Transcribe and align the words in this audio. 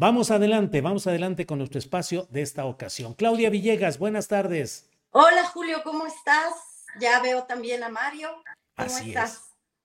Vamos 0.00 0.30
adelante, 0.30 0.80
vamos 0.80 1.06
adelante 1.06 1.44
con 1.44 1.58
nuestro 1.58 1.78
espacio 1.78 2.26
de 2.30 2.40
esta 2.40 2.64
ocasión. 2.64 3.12
Claudia 3.12 3.50
Villegas, 3.50 3.98
buenas 3.98 4.28
tardes. 4.28 4.88
Hola 5.10 5.44
Julio, 5.44 5.82
¿cómo 5.84 6.06
estás? 6.06 6.54
Ya 6.98 7.20
veo 7.20 7.42
también 7.42 7.82
a 7.82 7.90
Mario. 7.90 8.30
¿Cómo 8.76 8.88
Así 8.88 9.08
estás? 9.10 9.32
es. 9.34 9.40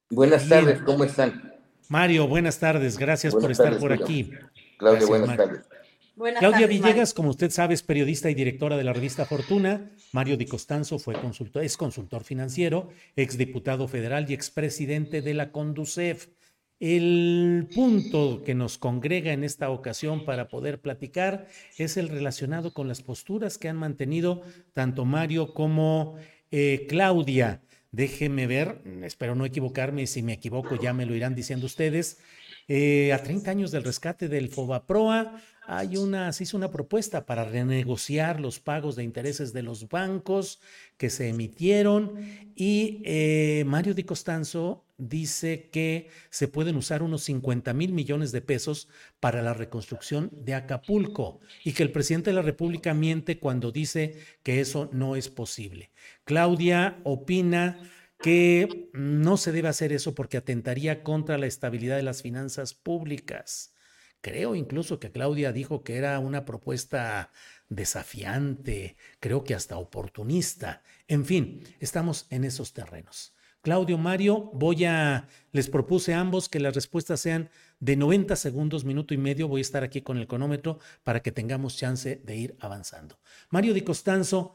Buenas 0.09 0.47
Bien. 0.47 0.63
tardes, 0.63 0.81
¿cómo 0.83 1.03
están? 1.03 1.53
Mario, 1.89 2.29
buenas 2.29 2.57
tardes, 2.59 2.97
gracias 2.97 3.35
por 3.35 3.51
estar 3.51 3.65
tardes, 3.65 3.81
por 3.81 3.91
Julio. 3.91 4.05
aquí. 4.05 4.23
Claudia, 4.77 4.99
Gracias, 5.01 5.09
buenas 5.09 5.27
Mario. 5.27 5.45
tardes. 5.45 5.65
Buenas 6.15 6.39
Claudia 6.39 6.59
tardes, 6.61 6.79
Mario. 6.79 6.83
Villegas, 6.93 7.13
como 7.13 7.29
usted 7.31 7.51
sabe, 7.51 7.73
es 7.73 7.83
periodista 7.83 8.29
y 8.29 8.35
directora 8.35 8.77
de 8.77 8.85
la 8.85 8.93
revista 8.93 9.25
Fortuna. 9.25 9.91
Mario 10.13 10.37
Di 10.37 10.45
Costanzo 10.45 10.97
fue 10.97 11.19
consultor, 11.19 11.61
es 11.61 11.75
consultor 11.75 12.23
financiero, 12.23 12.87
exdiputado 13.17 13.89
federal 13.89 14.31
y 14.31 14.33
expresidente 14.33 15.21
de 15.21 15.33
la 15.33 15.51
Conducef. 15.51 16.29
El 16.79 17.69
punto 17.73 18.43
que 18.43 18.53
nos 18.53 18.77
congrega 18.77 19.31
en 19.31 19.45
esta 19.45 19.69
ocasión 19.69 20.25
para 20.25 20.49
poder 20.49 20.81
platicar 20.81 21.47
es 21.77 21.95
el 21.95 22.09
relacionado 22.09 22.73
con 22.73 22.89
las 22.89 23.01
posturas 23.01 23.57
que 23.57 23.69
han 23.69 23.77
mantenido 23.77 24.41
tanto 24.73 25.05
Mario 25.05 25.53
como 25.53 26.17
eh, 26.51 26.85
Claudia. 26.89 27.61
Déjeme 27.91 28.45
ver, 28.45 28.81
espero 29.03 29.35
no 29.35 29.45
equivocarme, 29.45 30.01
y 30.01 30.07
si 30.07 30.21
me 30.21 30.33
equivoco 30.33 30.75
ya 30.75 30.91
me 30.91 31.05
lo 31.05 31.15
irán 31.15 31.33
diciendo 31.33 31.65
ustedes. 31.65 32.17
Eh, 32.67 33.13
a 33.13 33.23
30 33.23 33.51
años 33.51 33.71
del 33.71 33.83
rescate 33.83 34.27
del 34.27 34.49
Fobaproa, 34.49 35.39
hay 35.67 35.97
una, 35.97 36.33
se 36.33 36.43
hizo 36.43 36.57
una 36.57 36.71
propuesta 36.71 37.25
para 37.25 37.45
renegociar 37.45 38.39
los 38.39 38.59
pagos 38.59 38.95
de 38.95 39.03
intereses 39.03 39.53
de 39.53 39.63
los 39.63 39.87
bancos 39.87 40.59
que 40.97 41.09
se 41.09 41.29
emitieron 41.29 42.15
y 42.55 43.01
eh, 43.05 43.63
Mario 43.65 43.93
Di 43.93 44.03
Costanzo 44.03 44.84
dice 44.97 45.69
que 45.71 46.09
se 46.29 46.47
pueden 46.47 46.75
usar 46.75 47.03
unos 47.03 47.23
50 47.23 47.73
mil 47.73 47.93
millones 47.93 48.31
de 48.31 48.41
pesos 48.41 48.87
para 49.19 49.41
la 49.41 49.53
reconstrucción 49.53 50.29
de 50.31 50.53
Acapulco 50.53 51.39
y 51.63 51.73
que 51.73 51.83
el 51.83 51.91
presidente 51.91 52.29
de 52.29 52.35
la 52.35 52.41
República 52.41 52.93
miente 52.93 53.39
cuando 53.39 53.71
dice 53.71 54.17
que 54.43 54.61
eso 54.61 54.89
no 54.93 55.15
es 55.15 55.29
posible. 55.29 55.91
Claudia 56.23 56.99
opina 57.03 57.79
que 58.21 58.89
no 58.93 59.37
se 59.37 59.51
debe 59.51 59.67
hacer 59.67 59.91
eso 59.91 60.15
porque 60.15 60.37
atentaría 60.37 61.03
contra 61.03 61.37
la 61.37 61.47
estabilidad 61.47 61.97
de 61.97 62.03
las 62.03 62.21
finanzas 62.21 62.73
públicas. 62.73 63.73
Creo 64.21 64.55
incluso 64.55 64.99
que 64.99 65.11
Claudia 65.11 65.51
dijo 65.51 65.83
que 65.83 65.97
era 65.97 66.17
una 66.17 66.45
propuesta 66.45 67.31
desafiante, 67.69 68.97
creo 69.19 69.43
que 69.43 69.53
hasta 69.53 69.77
oportunista. 69.77 70.81
En 71.07 71.25
fin, 71.25 71.61
estamos 71.79 72.25
en 72.31 72.43
esos 72.43 72.73
terrenos. 72.73 73.34
Claudio, 73.65 73.97
Mario, 73.97 74.51
voy 74.53 74.85
a, 74.85 75.27
les 75.51 75.71
propuse 75.71 76.13
a 76.13 76.19
ambos 76.19 76.49
que 76.49 76.59
las 76.59 76.75
respuestas 76.75 77.19
sean 77.19 77.49
de 77.79 77.95
90 77.95 78.35
segundos, 78.35 78.85
minuto 78.85 79.15
y 79.15 79.17
medio. 79.17 79.47
Voy 79.47 79.59
a 79.59 79.61
estar 79.63 79.83
aquí 79.83 80.03
con 80.03 80.19
el 80.19 80.27
cronómetro 80.27 80.77
para 81.03 81.23
que 81.23 81.31
tengamos 81.31 81.75
chance 81.75 82.21
de 82.23 82.35
ir 82.35 82.55
avanzando. 82.59 83.17
Mario 83.49 83.73
Di 83.73 83.81
Costanzo, 83.81 84.53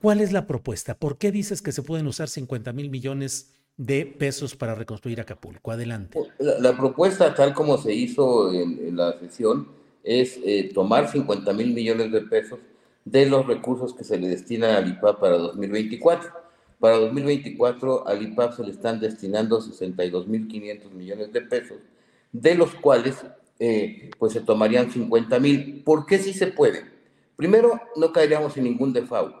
¿cuál 0.00 0.20
es 0.20 0.30
la 0.30 0.46
propuesta? 0.46 0.96
¿Por 0.96 1.18
qué 1.18 1.32
dices 1.32 1.62
que 1.62 1.72
se 1.72 1.82
pueden 1.82 2.06
usar 2.06 2.28
50 2.28 2.72
mil 2.72 2.90
millones 2.90 3.56
de 3.76 4.06
pesos 4.06 4.54
para 4.54 4.76
reconstruir 4.76 5.20
Acapulco? 5.20 5.72
Adelante. 5.72 6.20
La, 6.38 6.60
la 6.60 6.76
propuesta, 6.76 7.34
tal 7.34 7.52
como 7.52 7.76
se 7.76 7.92
hizo 7.92 8.52
en, 8.52 8.96
la 8.96 9.18
sesión, 9.18 9.66
es 10.04 10.38
eh, 10.44 10.70
tomar 10.72 11.10
50 11.10 11.52
mil 11.54 11.74
millones 11.74 12.12
de 12.12 12.20
pesos 12.20 12.60
de 13.04 13.26
los 13.26 13.44
recursos 13.48 13.94
que 13.94 14.04
se 14.04 14.16
le 14.16 14.28
destinan 14.28 14.76
al 14.76 14.88
IPAP 14.90 15.18
para 15.18 15.38
2024. 15.38 16.47
Para 16.78 16.98
2024 16.98 18.06
al 18.06 18.22
IPAP 18.22 18.56
se 18.56 18.64
le 18.64 18.70
están 18.70 19.00
destinando 19.00 19.60
62 19.60 20.28
mil 20.28 20.46
500 20.46 20.92
millones 20.92 21.32
de 21.32 21.40
pesos, 21.40 21.78
de 22.30 22.54
los 22.54 22.74
cuales 22.74 23.16
eh, 23.58 24.10
pues 24.18 24.32
se 24.32 24.40
tomarían 24.40 24.90
50 24.90 25.40
mil. 25.40 25.82
¿Por 25.84 26.06
qué 26.06 26.18
sí 26.18 26.32
se 26.32 26.46
puede? 26.48 26.84
Primero, 27.34 27.80
no 27.96 28.12
caeríamos 28.12 28.56
en 28.56 28.64
ningún 28.64 28.92
default. 28.92 29.34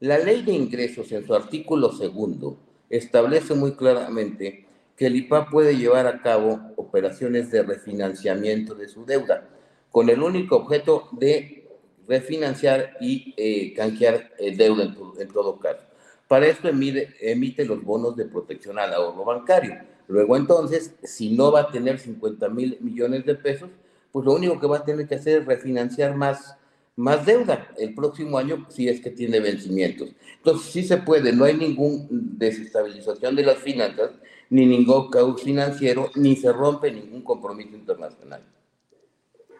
La 0.00 0.18
ley 0.18 0.42
de 0.42 0.52
ingresos 0.52 1.12
en 1.12 1.26
su 1.26 1.34
artículo 1.34 1.92
segundo 1.92 2.58
establece 2.88 3.54
muy 3.54 3.72
claramente 3.72 4.66
que 4.96 5.06
el 5.06 5.16
IPA 5.16 5.46
puede 5.48 5.76
llevar 5.76 6.06
a 6.06 6.20
cabo 6.22 6.60
operaciones 6.76 7.50
de 7.50 7.62
refinanciamiento 7.62 8.74
de 8.74 8.88
su 8.88 9.04
deuda, 9.04 9.48
con 9.90 10.08
el 10.10 10.22
único 10.22 10.56
objeto 10.56 11.08
de 11.12 11.68
refinanciar 12.08 12.96
y 13.00 13.32
eh, 13.36 13.72
canjear 13.74 14.32
eh, 14.38 14.56
deuda 14.56 14.94
en 15.18 15.28
todo 15.28 15.58
caso. 15.58 15.89
Para 16.30 16.46
esto 16.46 16.68
emite, 16.68 17.12
emite 17.20 17.64
los 17.64 17.82
bonos 17.82 18.14
de 18.14 18.24
protección 18.24 18.78
al 18.78 18.94
ahorro 18.94 19.24
bancario. 19.24 19.80
Luego 20.06 20.36
entonces, 20.36 20.94
si 21.02 21.30
no 21.30 21.50
va 21.50 21.62
a 21.62 21.72
tener 21.72 21.98
50 21.98 22.48
mil 22.50 22.78
millones 22.80 23.26
de 23.26 23.34
pesos, 23.34 23.68
pues 24.12 24.24
lo 24.24 24.34
único 24.34 24.60
que 24.60 24.68
va 24.68 24.76
a 24.76 24.84
tener 24.84 25.08
que 25.08 25.16
hacer 25.16 25.40
es 25.40 25.46
refinanciar 25.46 26.14
más, 26.14 26.56
más 26.94 27.26
deuda 27.26 27.66
el 27.76 27.96
próximo 27.96 28.38
año 28.38 28.64
si 28.68 28.88
es 28.88 29.00
que 29.00 29.10
tiene 29.10 29.40
vencimientos. 29.40 30.10
Entonces 30.36 30.70
sí 30.70 30.84
se 30.84 30.98
puede, 30.98 31.32
no 31.32 31.46
hay 31.46 31.56
ninguna 31.56 32.06
desestabilización 32.08 33.34
de 33.34 33.42
las 33.42 33.58
finanzas, 33.58 34.12
ni 34.50 34.66
ningún 34.66 35.10
caos 35.10 35.42
financiero, 35.42 36.12
ni 36.14 36.36
se 36.36 36.52
rompe 36.52 36.92
ningún 36.92 37.22
compromiso 37.22 37.74
internacional. 37.74 38.44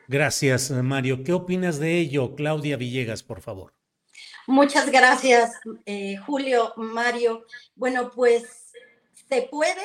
Gracias, 0.07 0.71
Mario. 0.71 1.25
¿Qué 1.25 1.33
opinas 1.33 1.81
de 1.81 1.99
ello, 1.99 2.37
Claudia 2.37 2.77
Villegas, 2.77 3.25
por 3.25 3.41
favor? 3.41 3.80
Muchas 4.47 4.91
gracias, 4.91 5.53
eh, 5.87 6.17
Julio, 6.27 6.73
Mario. 6.77 7.47
Bueno, 7.75 8.11
pues 8.11 8.73
se 9.29 9.43
puede, 9.43 9.83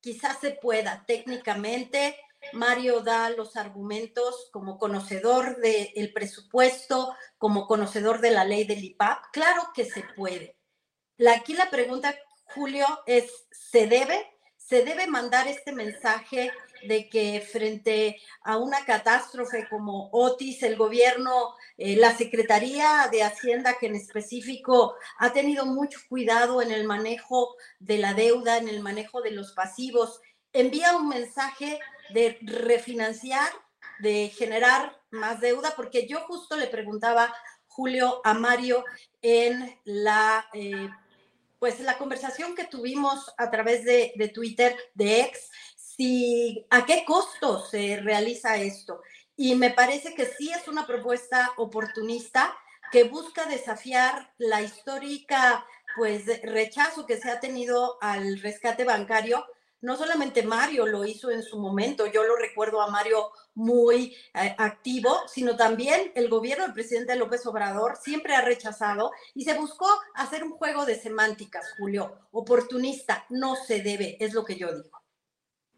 quizás 0.00 0.38
se 0.40 0.52
pueda 0.52 1.04
técnicamente. 1.06 2.16
Mario 2.52 3.00
da 3.00 3.30
los 3.30 3.56
argumentos 3.56 4.48
como 4.52 4.78
conocedor 4.78 5.56
del 5.56 6.12
presupuesto, 6.12 7.14
como 7.36 7.66
conocedor 7.66 8.20
de 8.20 8.30
la 8.30 8.44
ley 8.44 8.64
del 8.64 8.84
IPAP. 8.84 9.24
Claro 9.32 9.70
que 9.74 9.84
se 9.84 10.04
puede. 10.16 10.56
La, 11.16 11.32
aquí 11.34 11.54
la 11.54 11.68
pregunta, 11.68 12.14
Julio, 12.54 12.86
es, 13.06 13.46
¿se 13.50 13.86
debe? 13.86 14.24
¿Se 14.56 14.84
debe 14.84 15.06
mandar 15.06 15.48
este 15.48 15.72
mensaje 15.72 16.52
de 16.86 17.08
que 17.08 17.40
frente 17.40 18.20
a 18.42 18.56
una 18.56 18.84
catástrofe 18.84 19.66
como 19.68 20.08
Otis, 20.12 20.62
el 20.62 20.76
gobierno, 20.76 21.54
eh, 21.76 21.96
la 21.96 22.16
Secretaría 22.16 23.08
de 23.10 23.22
Hacienda, 23.22 23.76
que 23.78 23.86
en 23.86 23.96
específico 23.96 24.94
ha 25.18 25.32
tenido 25.32 25.66
mucho 25.66 26.00
cuidado 26.08 26.62
en 26.62 26.70
el 26.70 26.84
manejo 26.84 27.54
de 27.78 27.98
la 27.98 28.14
deuda, 28.14 28.58
en 28.58 28.68
el 28.68 28.80
manejo 28.80 29.20
de 29.20 29.30
los 29.32 29.52
pasivos, 29.52 30.20
envía 30.52 30.96
un 30.96 31.08
mensaje 31.08 31.78
de 32.10 32.38
refinanciar, 32.42 33.50
de 34.00 34.32
generar 34.36 35.00
más 35.10 35.40
deuda, 35.40 35.74
porque 35.76 36.06
yo 36.06 36.20
justo 36.20 36.56
le 36.56 36.66
preguntaba, 36.66 37.34
Julio, 37.66 38.20
a 38.24 38.34
Mario 38.34 38.84
en 39.22 39.78
la... 39.84 40.48
Eh, 40.52 40.88
pues 41.58 41.80
la 41.80 41.98
conversación 41.98 42.54
que 42.54 42.64
tuvimos 42.64 43.32
a 43.36 43.50
través 43.50 43.84
de, 43.84 44.12
de 44.14 44.28
Twitter, 44.28 44.76
de 44.94 45.22
ex, 45.22 45.50
si 45.98 46.64
a 46.70 46.86
qué 46.86 47.04
costo 47.04 47.60
se 47.66 47.96
realiza 47.96 48.56
esto. 48.56 49.02
y 49.36 49.54
me 49.56 49.70
parece 49.70 50.14
que 50.14 50.26
sí 50.26 50.50
es 50.50 50.66
una 50.68 50.86
propuesta 50.86 51.52
oportunista 51.58 52.56
que 52.90 53.04
busca 53.04 53.46
desafiar 53.46 54.32
la 54.38 54.62
histórica 54.62 55.66
pues 55.96 56.24
rechazo 56.42 57.04
que 57.06 57.18
se 57.18 57.30
ha 57.30 57.40
tenido 57.40 57.98
al 58.00 58.40
rescate 58.40 58.84
bancario 58.84 59.44
no 59.80 59.96
solamente 59.96 60.42
Mario 60.42 60.86
lo 60.86 61.04
hizo 61.04 61.30
en 61.30 61.42
su 61.42 61.58
momento, 61.58 62.06
yo 62.06 62.24
lo 62.24 62.36
recuerdo 62.36 62.80
a 62.80 62.90
Mario 62.90 63.30
muy 63.54 64.16
eh, 64.34 64.54
activo, 64.58 65.16
sino 65.28 65.56
también 65.56 66.12
el 66.14 66.28
gobierno 66.28 66.64
del 66.64 66.74
presidente 66.74 67.14
López 67.14 67.46
Obrador 67.46 67.96
siempre 67.96 68.34
ha 68.34 68.42
rechazado 68.42 69.12
y 69.34 69.44
se 69.44 69.54
buscó 69.54 69.88
hacer 70.14 70.42
un 70.42 70.52
juego 70.52 70.84
de 70.84 71.00
semánticas, 71.00 71.74
Julio, 71.78 72.18
oportunista, 72.32 73.24
no 73.28 73.54
se 73.54 73.80
debe, 73.80 74.16
es 74.18 74.34
lo 74.34 74.44
que 74.44 74.56
yo 74.56 74.72
digo. 74.72 74.97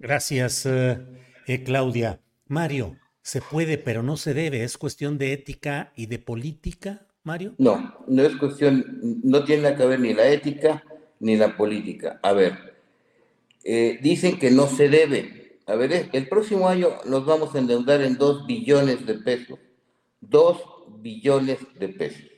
Gracias, 0.01 0.65
eh, 0.65 0.99
eh, 1.47 1.63
Claudia. 1.63 2.23
Mario, 2.47 2.97
se 3.21 3.43
puede, 3.43 3.77
pero 3.77 4.03
no 4.03 4.17
se 4.17 4.33
debe, 4.33 4.65
es 4.65 4.79
cuestión 4.79 5.19
de 5.19 5.35
ética 5.35 5.93
y 5.95 6.07
de 6.07 6.19
política, 6.19 7.07
Mario. 7.23 7.55
No, 7.59 7.95
no 8.09 8.23
es 8.23 8.35
cuestión, 8.37 8.99
no 9.23 9.45
tiene 9.45 9.77
que 9.77 9.85
ver 9.85 10.01
ni 10.01 10.15
la 10.15 10.27
ética 10.27 10.83
ni 11.21 11.37
la 11.37 11.55
política. 11.55 12.19
A 12.23 12.33
ver, 12.33 12.77
eh, 13.63 13.99
dicen 14.03 14.39
que 14.39 14.51
no 14.51 14.69
se 14.69 14.89
debe. 14.89 15.59
A 15.67 15.75
ver, 15.75 16.09
el 16.15 16.29
próximo 16.31 16.67
año 16.67 16.89
nos 17.05 17.27
vamos 17.27 17.55
a 17.55 17.59
endeudar 17.59 18.01
en 18.01 18.17
2 18.17 18.47
billones 18.47 19.05
de 19.05 19.15
pesos. 19.17 19.59
2 20.23 20.57
billones 21.03 21.59
de 21.79 21.89
pesos. 21.91 22.31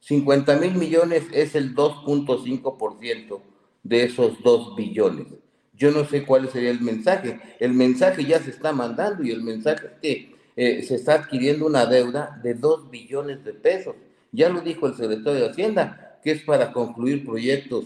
50 0.00 0.56
mil 0.56 0.74
millones 0.74 1.22
es 1.32 1.54
el 1.54 1.76
2.5% 1.76 3.40
de 3.84 4.02
esos 4.02 4.42
2 4.42 4.74
billones. 4.74 5.28
Yo 5.78 5.92
no 5.92 6.04
sé 6.04 6.24
cuál 6.24 6.50
sería 6.50 6.70
el 6.70 6.80
mensaje. 6.80 7.40
El 7.60 7.72
mensaje 7.72 8.24
ya 8.24 8.40
se 8.40 8.50
está 8.50 8.72
mandando 8.72 9.22
y 9.22 9.30
el 9.30 9.42
mensaje 9.42 9.86
es 9.86 9.92
que 10.02 10.34
eh, 10.56 10.82
se 10.82 10.96
está 10.96 11.14
adquiriendo 11.14 11.66
una 11.66 11.86
deuda 11.86 12.38
de 12.42 12.54
2 12.54 12.90
billones 12.90 13.44
de 13.44 13.54
pesos. 13.54 13.94
Ya 14.32 14.48
lo 14.48 14.60
dijo 14.60 14.88
el 14.88 14.96
secretario 14.96 15.40
de 15.40 15.50
Hacienda, 15.50 16.18
que 16.22 16.32
es 16.32 16.42
para 16.42 16.72
concluir 16.72 17.24
proyectos 17.24 17.84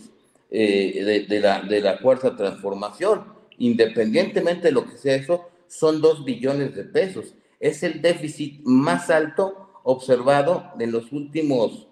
eh, 0.50 1.26
de, 1.28 1.40
la, 1.40 1.60
de 1.60 1.82
la 1.82 1.98
cuarta 1.98 2.34
transformación. 2.34 3.24
Independientemente 3.58 4.68
de 4.68 4.72
lo 4.72 4.88
que 4.88 4.96
sea 4.96 5.14
eso, 5.14 5.50
son 5.68 6.00
dos 6.00 6.24
billones 6.24 6.74
de 6.74 6.84
pesos. 6.84 7.34
Es 7.60 7.82
el 7.82 8.00
déficit 8.00 8.62
más 8.64 9.10
alto 9.10 9.80
observado 9.82 10.72
en 10.80 10.92
los 10.92 11.12
últimos 11.12 11.86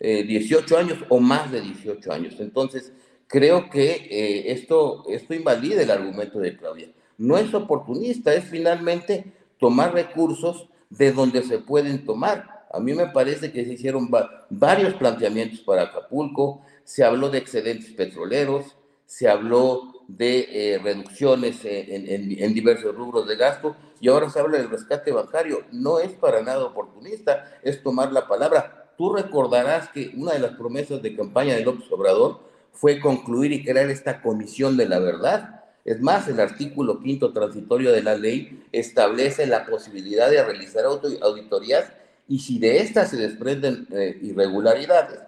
18 0.00 0.74
eh, 0.74 0.80
años 0.80 0.98
o 1.08 1.20
más 1.20 1.52
de 1.52 1.60
18 1.60 2.12
años. 2.12 2.34
Entonces, 2.40 2.92
creo 3.34 3.68
que 3.68 3.90
eh, 3.90 4.52
esto, 4.52 5.02
esto 5.08 5.34
invalida 5.34 5.82
el 5.82 5.90
argumento 5.90 6.38
de 6.38 6.56
Claudia. 6.56 6.92
No 7.18 7.36
es 7.36 7.52
oportunista, 7.52 8.32
es 8.32 8.44
finalmente 8.44 9.32
tomar 9.58 9.92
recursos 9.92 10.68
de 10.88 11.10
donde 11.10 11.42
se 11.42 11.58
pueden 11.58 12.04
tomar. 12.04 12.68
A 12.72 12.78
mí 12.78 12.94
me 12.94 13.08
parece 13.08 13.50
que 13.50 13.64
se 13.64 13.72
hicieron 13.72 14.08
varios 14.50 14.94
planteamientos 14.94 15.58
para 15.62 15.82
Acapulco, 15.82 16.62
se 16.84 17.02
habló 17.02 17.28
de 17.28 17.38
excedentes 17.38 17.90
petroleros, 17.90 18.76
se 19.04 19.28
habló 19.28 20.04
de 20.06 20.74
eh, 20.74 20.78
reducciones 20.78 21.58
en, 21.64 22.54
diversos 22.54 22.94
rubros 22.94 23.26
de 23.26 23.34
gasto 23.34 23.74
y 24.00 24.10
ahora 24.10 24.30
se 24.30 24.38
habla 24.38 24.58
del 24.58 24.70
rescate 24.70 25.10
bancario. 25.10 25.64
No 25.72 25.98
es 25.98 26.12
para 26.12 26.40
nada 26.40 26.64
oportunista, 26.64 27.52
es 27.64 27.82
tomar 27.82 28.12
la 28.12 28.28
palabra. 28.28 28.92
Tú 28.96 29.12
recordarás 29.12 29.88
que 29.88 30.12
una 30.16 30.34
de 30.34 30.38
las 30.38 30.52
promesas 30.52 31.02
de 31.02 31.16
campaña 31.16 31.54
de 31.54 31.64
López 31.64 31.90
Obrador 31.90 32.53
fue 32.74 33.00
concluir 33.00 33.52
y 33.52 33.64
crear 33.64 33.88
esta 33.88 34.20
comisión 34.20 34.76
de 34.76 34.88
la 34.88 34.98
verdad. 34.98 35.62
Es 35.84 36.00
más, 36.00 36.28
el 36.28 36.40
artículo 36.40 37.00
quinto 37.00 37.32
transitorio 37.32 37.92
de 37.92 38.02
la 38.02 38.16
ley 38.16 38.64
establece 38.72 39.46
la 39.46 39.64
posibilidad 39.66 40.30
de 40.30 40.42
realizar 40.42 40.84
auditorías 40.84 41.92
y 42.26 42.38
si 42.38 42.58
de 42.58 42.78
estas 42.78 43.10
se 43.10 43.16
desprenden 43.16 43.86
eh, 43.92 44.18
irregularidades, 44.22 45.20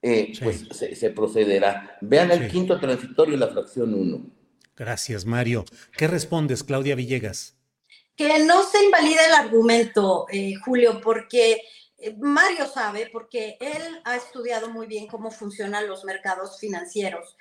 eh, 0.00 0.32
pues 0.42 0.66
se, 0.70 1.10
procederá. 1.10 1.98
Vean 2.00 2.30
el 2.30 2.48
quinto 2.48 2.78
transitorio, 2.78 3.36
la 3.36 3.48
fracción 3.48 3.94
1. 3.94 4.20
Gracias, 4.76 5.24
Mario. 5.24 5.64
¿Qué 5.96 6.06
respondes, 6.06 6.62
Claudia 6.62 6.94
Villegas? 6.94 7.56
Que 8.16 8.44
no 8.44 8.62
se 8.62 8.82
invalida 8.84 9.26
el 9.26 9.34
argumento, 9.34 10.26
eh, 10.30 10.54
Julio, 10.64 11.00
porque 11.02 11.60
Mario 12.18 12.66
sabe, 12.66 13.08
porque 13.12 13.56
él 13.60 14.00
ha 14.04 14.16
estudiado 14.16 14.68
muy 14.68 14.86
bien 14.86 15.06
cómo 15.08 15.30
funcionan 15.30 15.88
los 15.88 16.04
mercados 16.04 16.58
financieros. 16.60 17.36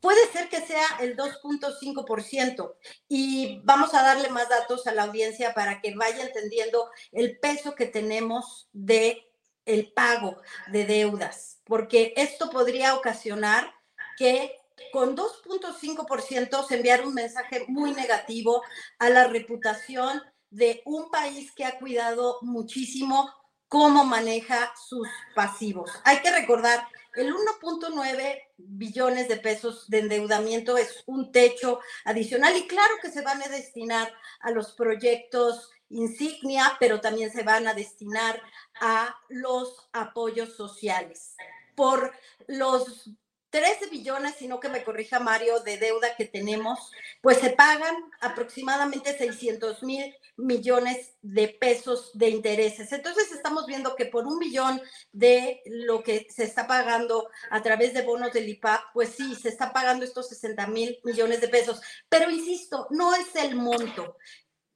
Puede 0.00 0.30
ser 0.32 0.50
que 0.50 0.60
sea 0.60 0.84
el 1.00 1.16
2.5% 1.16 2.74
y 3.08 3.60
vamos 3.64 3.94
a 3.94 4.02
darle 4.02 4.28
más 4.28 4.50
datos 4.50 4.86
a 4.86 4.92
la 4.92 5.04
audiencia 5.04 5.54
para 5.54 5.80
que 5.80 5.94
vaya 5.94 6.22
entendiendo 6.22 6.90
el 7.12 7.38
peso 7.38 7.74
que 7.74 7.86
tenemos 7.86 8.68
de 8.74 9.26
el 9.64 9.92
pago 9.92 10.36
de 10.68 10.84
deudas, 10.84 11.60
porque 11.64 12.12
esto 12.16 12.50
podría 12.50 12.94
ocasionar 12.94 13.72
que 14.18 14.60
con 14.92 15.16
2.5% 15.16 16.66
se 16.66 16.74
enviara 16.74 17.06
un 17.06 17.14
mensaje 17.14 17.64
muy 17.68 17.92
negativo 17.92 18.62
a 18.98 19.08
la 19.08 19.26
reputación 19.26 20.22
de 20.50 20.82
un 20.84 21.10
país 21.10 21.50
que 21.52 21.64
ha 21.64 21.78
cuidado 21.78 22.38
muchísimo 22.42 23.32
cómo 23.68 24.04
maneja 24.04 24.72
sus 24.88 25.08
pasivos. 25.34 25.90
Hay 26.04 26.20
que 26.20 26.30
recordar, 26.30 26.86
el 27.14 27.32
1.9 27.32 28.42
billones 28.56 29.28
de 29.28 29.36
pesos 29.36 29.88
de 29.88 30.00
endeudamiento 30.00 30.76
es 30.76 31.04
un 31.06 31.30
techo 31.30 31.80
adicional 32.04 32.56
y 32.56 32.66
claro 32.66 32.94
que 33.00 33.10
se 33.10 33.22
van 33.22 33.42
a 33.42 33.48
destinar 33.48 34.12
a 34.40 34.50
los 34.50 34.72
proyectos 34.72 35.70
insignia, 35.90 36.76
pero 36.80 37.00
también 37.00 37.30
se 37.32 37.42
van 37.42 37.68
a 37.68 37.74
destinar 37.74 38.42
a 38.80 39.16
los 39.28 39.88
apoyos 39.92 40.56
sociales. 40.56 41.36
Por 41.76 42.12
los 42.46 43.10
13 43.54 43.86
billones, 43.86 44.34
sino 44.36 44.58
que 44.58 44.68
me 44.68 44.82
corrija 44.82 45.20
Mario, 45.20 45.60
de 45.60 45.78
deuda 45.78 46.16
que 46.16 46.24
tenemos, 46.24 46.90
pues 47.20 47.38
se 47.38 47.50
pagan 47.50 47.94
aproximadamente 48.20 49.16
600 49.16 49.84
mil 49.84 50.12
millones 50.36 51.12
de 51.22 51.46
pesos 51.46 52.10
de 52.14 52.30
intereses. 52.30 52.90
Entonces 52.90 53.30
estamos 53.30 53.66
viendo 53.66 53.94
que 53.94 54.06
por 54.06 54.26
un 54.26 54.40
billón 54.40 54.82
de 55.12 55.62
lo 55.66 56.02
que 56.02 56.26
se 56.30 56.42
está 56.42 56.66
pagando 56.66 57.30
a 57.48 57.62
través 57.62 57.94
de 57.94 58.02
bonos 58.02 58.32
del 58.32 58.48
IPAP, 58.48 58.80
pues 58.92 59.10
sí, 59.10 59.36
se 59.36 59.50
está 59.50 59.72
pagando 59.72 60.04
estos 60.04 60.30
60 60.30 60.66
mil 60.66 60.98
millones 61.04 61.40
de 61.40 61.46
pesos. 61.46 61.80
Pero 62.08 62.32
insisto, 62.32 62.88
no 62.90 63.14
es 63.14 63.36
el 63.36 63.54
monto. 63.54 64.16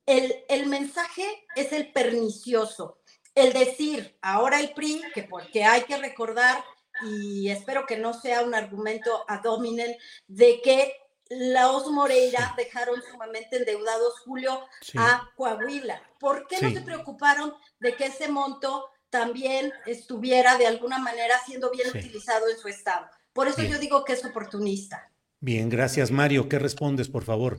El, 0.07 0.45
el 0.49 0.67
mensaje 0.67 1.27
es 1.57 1.73
el 1.73 1.93
pernicioso 1.93 3.01
el 3.39 3.53
decir 3.53 4.19
ahora 4.21 4.59
el 4.59 4.73
PRI, 4.73 5.01
que 5.15 5.23
porque 5.23 5.65
hay 5.65 5.83
que 5.83 5.97
recordar, 5.97 6.65
y 7.03 7.51
espero 7.51 7.87
que 7.87 7.97
no 7.97 8.15
sea 8.15 8.43
un 8.43 8.55
argumento 8.55 9.25
ad 9.29 9.45
hominem, 9.47 9.95
de 10.27 10.61
que 10.63 10.93
los 11.31 11.91
Moreira 11.91 12.55
dejaron 12.57 13.03
sumamente 13.11 13.57
endeudados, 13.57 14.21
Julio, 14.21 14.61
a 14.97 15.31
Coahuila. 15.37 16.03
¿Por 16.19 16.47
qué 16.47 16.61
no 16.61 16.71
se 16.71 16.81
preocuparon 16.81 17.53
de 17.81 17.95
que 17.95 18.07
ese 18.07 18.29
monto 18.29 18.87
también 19.11 19.73
estuviera 19.87 20.57
de 20.57 20.67
alguna 20.67 20.99
manera 20.99 21.35
siendo 21.45 21.71
bien 21.71 21.89
utilizado 21.89 22.49
en 22.49 22.57
su 22.57 22.69
estado? 22.69 23.07
Por 23.33 23.47
eso 23.47 23.63
yo 23.63 23.79
digo 23.79 24.05
que 24.05 24.15
es 24.15 24.25
oportunista. 24.25 25.11
Bien, 25.41 25.69
gracias 25.69 26.11
Mario. 26.11 26.49
¿Qué 26.49 26.59
respondes, 26.59 27.09
por 27.09 27.25
favor? 27.25 27.59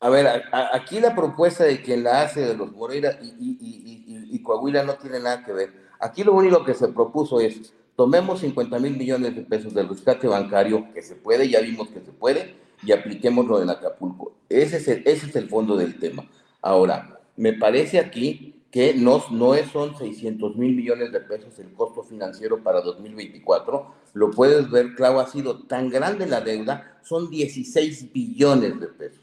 A 0.00 0.10
ver, 0.10 0.42
aquí 0.52 1.00
la 1.00 1.14
propuesta 1.14 1.64
de 1.64 1.80
quien 1.80 2.04
la 2.04 2.22
hace 2.22 2.40
de 2.40 2.54
los 2.54 2.70
Moreira 2.72 3.18
y, 3.22 4.42
Coahuila 4.42 4.82
no 4.82 4.96
tiene 4.96 5.20
nada 5.20 5.42
que 5.42 5.52
ver. 5.52 5.72
Aquí 6.00 6.22
lo 6.22 6.34
único 6.34 6.62
que 6.62 6.74
se 6.74 6.88
propuso 6.88 7.40
es, 7.40 7.72
tomemos 7.96 8.40
50 8.40 8.78
mil 8.78 8.96
millones 8.96 9.34
de 9.34 9.42
pesos 9.42 9.74
del 9.74 9.88
rescate 9.88 10.26
bancario, 10.26 10.86
que 10.92 11.02
se 11.02 11.14
puede, 11.14 11.48
ya 11.48 11.60
vimos 11.60 11.88
que 11.88 12.00
se 12.00 12.12
puede, 12.12 12.56
y 12.82 12.92
apliquémoslo 12.92 13.62
en 13.62 13.70
Acapulco. 13.70 14.32
Ese 14.48 14.78
es 14.78 14.88
el, 14.88 15.02
ese 15.06 15.26
es 15.26 15.36
el 15.36 15.48
fondo 15.48 15.76
del 15.76 15.98
tema. 15.98 16.28
Ahora, 16.60 17.20
me 17.36 17.52
parece 17.52 17.98
aquí 17.98 18.54
que 18.70 18.92
no, 18.94 19.22
no 19.30 19.54
son 19.72 19.96
600 19.96 20.56
mil 20.56 20.74
millones 20.74 21.12
de 21.12 21.20
pesos 21.20 21.56
el 21.60 21.72
costo 21.74 22.02
financiero 22.02 22.62
para 22.62 22.80
2024. 22.80 23.94
Lo 24.14 24.30
puedes 24.32 24.68
ver, 24.70 24.94
Clau, 24.96 25.20
ha 25.20 25.28
sido 25.28 25.60
tan 25.60 25.88
grande 25.90 26.26
la 26.26 26.40
deuda, 26.40 26.98
son 27.04 27.30
16 27.30 28.12
billones 28.12 28.80
de 28.80 28.88
pesos. 28.88 29.20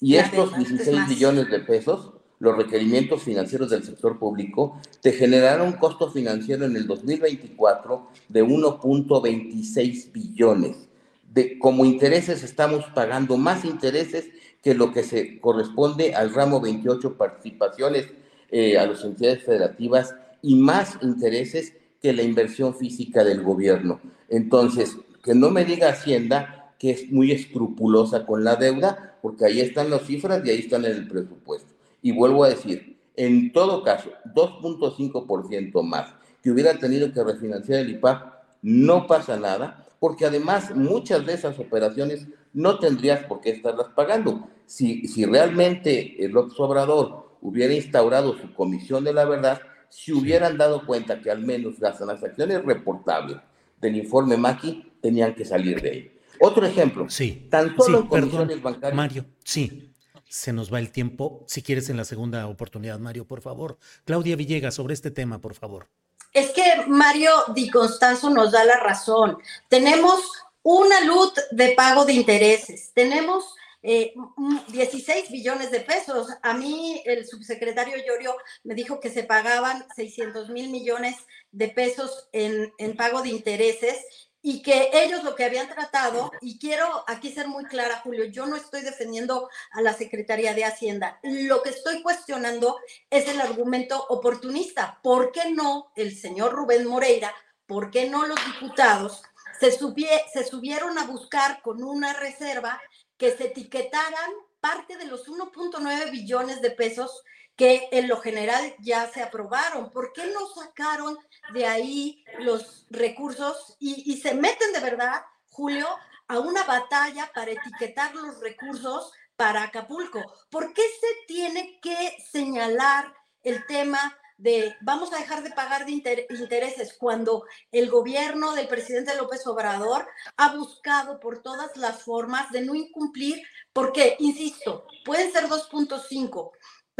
Y 0.00 0.16
estos 0.16 0.56
16 0.56 1.08
billones 1.08 1.50
de 1.50 1.60
pesos, 1.60 2.12
los 2.42 2.56
requerimientos 2.56 3.22
financieros 3.22 3.70
del 3.70 3.84
sector 3.84 4.18
público, 4.18 4.80
te 5.00 5.12
generaron 5.12 5.68
un 5.68 5.72
costo 5.74 6.10
financiero 6.10 6.64
en 6.64 6.74
el 6.74 6.88
2024 6.88 8.08
de 8.28 8.44
1.26 8.44 10.10
billones. 10.10 10.88
De, 11.32 11.56
como 11.60 11.84
intereses 11.84 12.42
estamos 12.42 12.84
pagando 12.96 13.36
más 13.36 13.64
intereses 13.64 14.28
que 14.60 14.74
lo 14.74 14.92
que 14.92 15.04
se 15.04 15.38
corresponde 15.38 16.16
al 16.16 16.34
ramo 16.34 16.60
28 16.60 17.16
participaciones 17.16 18.08
eh, 18.50 18.76
a 18.76 18.88
las 18.88 19.04
entidades 19.04 19.44
federativas 19.44 20.16
y 20.42 20.56
más 20.56 20.98
intereses 21.00 21.74
que 22.02 22.12
la 22.12 22.24
inversión 22.24 22.74
física 22.74 23.22
del 23.22 23.44
gobierno. 23.44 24.00
Entonces, 24.28 24.96
que 25.22 25.36
no 25.36 25.50
me 25.50 25.64
diga 25.64 25.90
Hacienda 25.90 26.74
que 26.76 26.90
es 26.90 27.12
muy 27.12 27.30
escrupulosa 27.30 28.26
con 28.26 28.42
la 28.42 28.56
deuda, 28.56 29.16
porque 29.22 29.44
ahí 29.44 29.60
están 29.60 29.90
las 29.90 30.04
cifras 30.08 30.44
y 30.44 30.50
ahí 30.50 30.58
están 30.58 30.84
en 30.84 30.90
el 30.90 31.06
presupuesto. 31.06 31.71
Y 32.02 32.12
vuelvo 32.12 32.44
a 32.44 32.48
decir, 32.48 32.98
en 33.16 33.52
todo 33.52 33.82
caso, 33.82 34.10
2.5% 34.34 35.82
más 35.82 36.14
que 36.42 36.50
hubiera 36.50 36.76
tenido 36.78 37.12
que 37.12 37.22
refinanciar 37.22 37.80
el 37.80 37.90
IPAP, 37.90 38.32
no 38.62 39.06
pasa 39.06 39.38
nada, 39.38 39.86
porque 40.00 40.26
además 40.26 40.74
muchas 40.74 41.24
de 41.24 41.34
esas 41.34 41.58
operaciones 41.58 42.26
no 42.52 42.78
tendrías 42.78 43.24
por 43.24 43.40
qué 43.40 43.50
estarlas 43.50 43.88
pagando. 43.94 44.48
Si, 44.66 45.06
si 45.06 45.24
realmente 45.24 46.24
el 46.24 46.36
Obrador 46.36 47.36
hubiera 47.40 47.72
instaurado 47.72 48.36
su 48.36 48.52
comisión 48.54 49.04
de 49.04 49.12
la 49.12 49.24
verdad, 49.24 49.60
si 49.88 50.12
hubieran 50.12 50.56
dado 50.58 50.84
cuenta 50.86 51.20
que 51.20 51.30
al 51.30 51.42
menos 51.42 51.78
las 51.78 51.98
transacciones 51.98 52.64
reportables 52.64 53.36
del 53.80 53.96
informe 53.96 54.36
Maki 54.36 54.92
tenían 55.00 55.34
que 55.34 55.44
salir 55.44 55.80
de 55.80 55.90
ahí. 55.90 56.12
Otro 56.40 56.66
ejemplo. 56.66 57.08
Sí. 57.08 57.46
Tan 57.50 57.76
solo 57.76 58.08
comisiones 58.08 58.60
bancarias. 58.62 58.96
Mario, 58.96 59.24
sí. 59.44 59.91
Se 60.32 60.54
nos 60.54 60.72
va 60.72 60.78
el 60.78 60.90
tiempo. 60.90 61.44
Si 61.46 61.60
quieres 61.60 61.90
en 61.90 61.98
la 61.98 62.06
segunda 62.06 62.46
oportunidad, 62.46 62.98
Mario, 62.98 63.26
por 63.26 63.42
favor. 63.42 63.76
Claudia 64.06 64.34
Villegas, 64.34 64.74
sobre 64.74 64.94
este 64.94 65.10
tema, 65.10 65.42
por 65.42 65.52
favor. 65.52 65.88
Es 66.32 66.52
que 66.52 66.86
Mario 66.86 67.30
Di 67.54 67.68
Constanzo 67.68 68.30
nos 68.30 68.50
da 68.50 68.64
la 68.64 68.78
razón. 68.78 69.36
Tenemos 69.68 70.22
una 70.62 71.02
luz 71.02 71.34
de 71.50 71.72
pago 71.72 72.06
de 72.06 72.14
intereses. 72.14 72.92
Tenemos 72.94 73.44
16 73.82 75.06
eh, 75.06 75.24
billones 75.30 75.70
de 75.70 75.80
pesos. 75.80 76.28
A 76.40 76.54
mí 76.54 77.02
el 77.04 77.26
subsecretario 77.26 77.98
Llorio 77.98 78.34
me 78.64 78.74
dijo 78.74 79.00
que 79.00 79.10
se 79.10 79.24
pagaban 79.24 79.84
600 79.94 80.48
mil 80.48 80.70
millones 80.70 81.16
de 81.50 81.68
pesos 81.68 82.30
en, 82.32 82.72
en 82.78 82.96
pago 82.96 83.20
de 83.20 83.28
intereses 83.28 83.98
y 84.42 84.60
que 84.60 84.90
ellos 84.92 85.22
lo 85.22 85.36
que 85.36 85.44
habían 85.44 85.68
tratado, 85.68 86.32
y 86.40 86.58
quiero 86.58 87.04
aquí 87.06 87.32
ser 87.32 87.46
muy 87.46 87.64
clara, 87.64 88.00
Julio, 88.02 88.24
yo 88.24 88.46
no 88.46 88.56
estoy 88.56 88.82
defendiendo 88.82 89.48
a 89.70 89.80
la 89.80 89.94
Secretaría 89.94 90.52
de 90.52 90.64
Hacienda, 90.64 91.20
lo 91.22 91.62
que 91.62 91.70
estoy 91.70 92.02
cuestionando 92.02 92.78
es 93.08 93.28
el 93.28 93.40
argumento 93.40 94.04
oportunista. 94.08 94.98
¿Por 95.02 95.30
qué 95.30 95.52
no 95.52 95.92
el 95.94 96.16
señor 96.16 96.52
Rubén 96.52 96.86
Moreira, 96.86 97.32
por 97.66 97.90
qué 97.90 98.10
no 98.10 98.26
los 98.26 98.38
diputados 98.44 99.22
se, 99.60 99.70
se 99.70 100.44
subieron 100.44 100.98
a 100.98 101.06
buscar 101.06 101.62
con 101.62 101.82
una 101.84 102.12
reserva 102.12 102.80
que 103.16 103.36
se 103.36 103.44
etiquetaran 103.44 104.30
parte 104.60 104.96
de 104.96 105.06
los 105.06 105.28
1.9 105.28 106.10
billones 106.10 106.60
de 106.60 106.70
pesos 106.72 107.22
que 107.56 107.88
en 107.92 108.08
lo 108.08 108.18
general 108.20 108.74
ya 108.80 109.10
se 109.10 109.22
aprobaron. 109.22 109.90
¿Por 109.90 110.12
qué 110.12 110.26
no 110.26 110.46
sacaron 110.48 111.18
de 111.52 111.66
ahí 111.66 112.24
los 112.38 112.86
recursos 112.90 113.76
y, 113.78 114.20
se 114.20 114.34
meten 114.34 114.72
de 114.72 114.80
verdad, 114.80 115.22
Julio, 115.50 115.88
a 116.28 116.38
una 116.38 116.64
batalla 116.64 117.30
para 117.34 117.52
etiquetar 117.52 118.14
los 118.14 118.40
recursos 118.40 119.12
para 119.36 119.64
Acapulco? 119.64 120.22
¿Por 120.50 120.72
qué 120.72 120.82
se 120.82 121.26
tiene 121.26 121.78
que 121.80 122.16
señalar 122.30 123.12
el 123.42 123.66
tema 123.66 124.18
de 124.38 124.74
vamos 124.80 125.12
a 125.12 125.18
dejar 125.18 125.44
de 125.44 125.52
pagar 125.52 125.86
de 125.86 125.92
intereses 125.92 126.96
cuando 126.98 127.44
el 127.70 127.88
gobierno 127.88 128.54
del 128.54 128.66
presidente 128.66 129.14
López 129.14 129.46
Obrador 129.46 130.08
ha 130.36 130.56
buscado 130.56 131.20
por 131.20 131.42
todas 131.42 131.76
las 131.76 132.02
formas 132.02 132.50
de 132.50 132.62
no 132.62 132.74
incumplir, 132.74 133.40
porque, 133.72 134.16
insisto, 134.18 134.86
pueden 135.04 135.30
ser 135.30 135.44
2.5, 135.44 136.50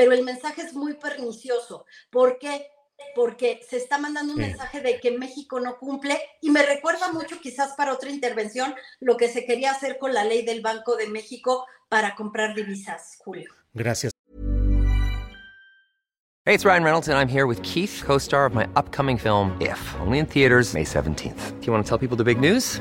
pero 0.02 0.14
el 0.14 0.24
mensaje 0.24 0.62
es 0.62 0.74
muy 0.74 0.94
pernicioso. 0.94 1.86
¿Por 2.10 2.40
qué? 2.40 2.66
Porque 3.14 3.60
se 3.68 3.76
está 3.76 3.98
mandando 3.98 4.32
un 4.32 4.40
mensaje 4.40 4.80
de 4.80 4.98
que 4.98 5.12
México 5.12 5.60
no 5.60 5.78
cumple 5.78 6.20
y 6.40 6.50
me 6.50 6.66
recuerda 6.66 7.12
mucho 7.12 7.38
quizás 7.40 7.74
para 7.76 7.92
otra 7.92 8.10
intervención 8.10 8.74
lo 8.98 9.16
que 9.16 9.28
se 9.28 9.44
quería 9.44 9.70
hacer 9.70 9.98
con 9.98 10.12
la 10.12 10.24
ley 10.24 10.44
del 10.44 10.60
Banco 10.60 10.96
de 10.96 11.06
México 11.06 11.66
para 11.88 12.16
comprar 12.16 12.52
divisas, 12.56 13.16
Julio. 13.24 13.48
Gracias. 13.74 14.12
Hey, 16.44 16.54
it's 16.54 16.64
Ryan 16.64 16.82
Reynolds 16.82 17.06
and 17.06 17.16
I'm 17.16 17.28
here 17.28 17.46
with 17.46 17.62
Keith, 17.62 18.02
co-star 18.04 18.44
of 18.44 18.54
my 18.54 18.66
upcoming 18.74 19.16
film 19.16 19.56
If, 19.60 19.78
only 20.00 20.18
in 20.18 20.26
theaters 20.26 20.74
May 20.74 20.82
17th. 20.82 21.60
Do 21.60 21.66
you 21.66 21.72
want 21.72 21.84
to 21.84 21.88
tell 21.88 21.98
people 21.98 22.16
the 22.16 22.24
big 22.24 22.40
news? 22.40 22.80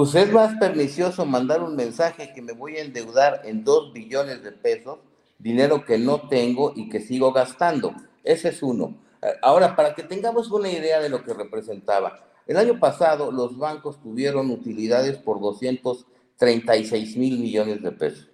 Pues 0.00 0.14
es 0.14 0.32
más 0.32 0.56
pernicioso 0.56 1.26
mandar 1.26 1.62
un 1.62 1.76
mensaje 1.76 2.32
que 2.34 2.40
me 2.40 2.54
voy 2.54 2.78
a 2.78 2.82
endeudar 2.82 3.42
en 3.44 3.64
dos 3.64 3.92
billones 3.92 4.42
de 4.42 4.50
pesos, 4.50 4.98
dinero 5.38 5.84
que 5.84 5.98
no 5.98 6.26
tengo 6.26 6.72
y 6.74 6.88
que 6.88 7.00
sigo 7.00 7.34
gastando. 7.34 7.92
Ese 8.24 8.48
es 8.48 8.62
uno. 8.62 8.96
Ahora, 9.42 9.76
para 9.76 9.94
que 9.94 10.02
tengamos 10.02 10.50
una 10.52 10.70
idea 10.70 11.00
de 11.00 11.10
lo 11.10 11.22
que 11.22 11.34
representaba, 11.34 12.18
el 12.46 12.56
año 12.56 12.80
pasado 12.80 13.30
los 13.30 13.58
bancos 13.58 14.00
tuvieron 14.00 14.50
utilidades 14.50 15.18
por 15.18 15.38
236 15.38 17.18
mil 17.18 17.38
millones 17.38 17.82
de 17.82 17.92
pesos. 17.92 18.30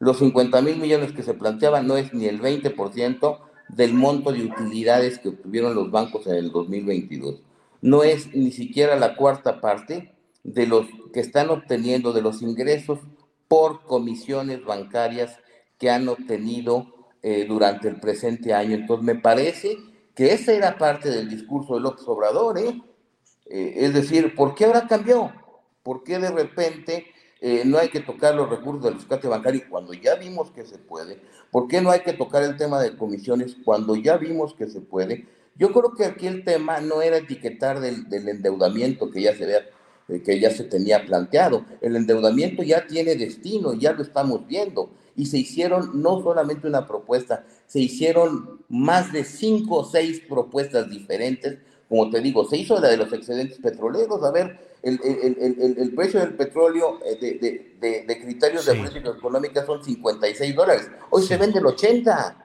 Los 0.00 0.18
50 0.18 0.62
mil 0.62 0.78
millones 0.78 1.12
que 1.12 1.22
se 1.22 1.34
planteaban 1.34 1.86
no 1.86 1.96
es 1.96 2.12
ni 2.12 2.26
el 2.26 2.42
20% 2.42 3.38
del 3.68 3.94
monto 3.94 4.32
de 4.32 4.46
utilidades 4.46 5.20
que 5.20 5.28
obtuvieron 5.28 5.76
los 5.76 5.92
bancos 5.92 6.26
en 6.26 6.34
el 6.34 6.50
2022. 6.50 7.40
No 7.82 8.02
es 8.02 8.34
ni 8.34 8.50
siquiera 8.50 8.96
la 8.96 9.14
cuarta 9.14 9.60
parte 9.60 10.13
de 10.44 10.66
los 10.66 10.86
que 11.12 11.20
están 11.20 11.50
obteniendo, 11.50 12.12
de 12.12 12.22
los 12.22 12.42
ingresos 12.42 13.00
por 13.48 13.82
comisiones 13.82 14.64
bancarias 14.64 15.38
que 15.78 15.90
han 15.90 16.08
obtenido 16.08 16.94
eh, 17.22 17.46
durante 17.48 17.88
el 17.88 17.98
presente 17.98 18.52
año. 18.52 18.74
Entonces, 18.74 19.04
me 19.04 19.14
parece 19.16 19.78
que 20.14 20.32
esa 20.32 20.52
era 20.52 20.78
parte 20.78 21.10
del 21.10 21.28
discurso 21.28 21.74
de 21.74 21.80
López 21.80 22.04
Obrador, 22.06 22.58
¿eh? 22.58 22.80
¿eh? 23.46 23.74
es 23.76 23.94
decir, 23.94 24.34
¿por 24.34 24.54
qué 24.54 24.66
ahora 24.66 24.86
cambió? 24.86 25.32
¿Por 25.82 26.04
qué 26.04 26.18
de 26.18 26.30
repente 26.30 27.06
eh, 27.40 27.62
no 27.64 27.78
hay 27.78 27.88
que 27.88 28.00
tocar 28.00 28.34
los 28.34 28.48
recursos 28.48 28.84
del 28.84 28.94
rescate 28.94 29.28
bancario 29.28 29.62
cuando 29.68 29.92
ya 29.92 30.14
vimos 30.14 30.50
que 30.50 30.64
se 30.64 30.78
puede? 30.78 31.20
¿Por 31.50 31.68
qué 31.68 31.80
no 31.80 31.90
hay 31.90 32.00
que 32.00 32.12
tocar 32.12 32.42
el 32.42 32.56
tema 32.56 32.80
de 32.80 32.96
comisiones 32.96 33.56
cuando 33.64 33.96
ya 33.96 34.16
vimos 34.16 34.54
que 34.54 34.66
se 34.68 34.80
puede? 34.80 35.26
Yo 35.56 35.72
creo 35.72 35.94
que 35.94 36.04
aquí 36.04 36.26
el 36.26 36.44
tema 36.44 36.80
no 36.80 37.02
era 37.02 37.18
etiquetar 37.18 37.80
del, 37.80 38.08
del 38.08 38.28
endeudamiento 38.28 39.10
que 39.10 39.22
ya 39.22 39.36
se 39.36 39.46
vea 39.46 39.64
que 40.06 40.38
ya 40.38 40.50
se 40.50 40.64
tenía 40.64 41.04
planteado. 41.04 41.64
El 41.80 41.96
endeudamiento 41.96 42.62
ya 42.62 42.86
tiene 42.86 43.16
destino, 43.16 43.74
ya 43.74 43.92
lo 43.92 44.02
estamos 44.02 44.46
viendo. 44.46 44.90
Y 45.16 45.26
se 45.26 45.38
hicieron 45.38 46.02
no 46.02 46.22
solamente 46.22 46.66
una 46.66 46.86
propuesta, 46.86 47.44
se 47.66 47.80
hicieron 47.80 48.60
más 48.68 49.12
de 49.12 49.24
cinco 49.24 49.76
o 49.76 49.84
seis 49.84 50.20
propuestas 50.28 50.90
diferentes. 50.90 51.58
Como 51.88 52.10
te 52.10 52.20
digo, 52.20 52.48
se 52.48 52.56
hizo 52.56 52.80
la 52.80 52.88
de 52.88 52.96
los 52.96 53.12
excedentes 53.12 53.58
petroleros. 53.58 54.22
A 54.24 54.30
ver, 54.30 54.58
el, 54.82 55.00
el, 55.02 55.76
el, 55.78 55.94
precio 55.94 56.20
del 56.20 56.34
petróleo 56.34 57.00
eh, 57.04 57.16
de, 57.20 57.76
de, 57.80 58.04
de, 58.04 58.20
criterios 58.20 58.66
de 58.66 58.74
política 58.74 59.10
económica 59.10 59.64
son 59.64 59.82
56 59.82 60.54
dólares. 60.54 60.90
Hoy 61.10 61.22
se 61.22 61.36
vende 61.36 61.60
el 61.60 61.66
80. 61.66 62.44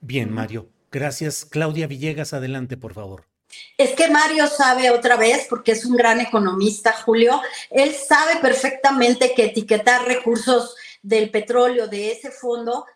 Bien, 0.00 0.30
Mario. 0.30 0.68
Gracias. 0.92 1.44
Claudia 1.44 1.86
Villegas, 1.86 2.32
adelante, 2.32 2.76
por 2.76 2.94
favor. 2.94 3.29
Es 3.76 3.94
que 3.94 4.08
Mario 4.08 4.46
sabe 4.46 4.90
otra 4.90 5.16
vez, 5.16 5.46
porque 5.48 5.72
es 5.72 5.84
un 5.84 5.96
gran 5.96 6.20
economista, 6.20 6.92
Julio, 6.92 7.40
él 7.70 7.94
sabe 7.94 8.36
perfectamente 8.36 9.34
que 9.34 9.46
etiquetar 9.46 10.06
recursos 10.06 10.76
del 11.02 11.30
petróleo 11.30 11.88
de 11.88 12.12
ese 12.12 12.30
fondo, 12.30 12.86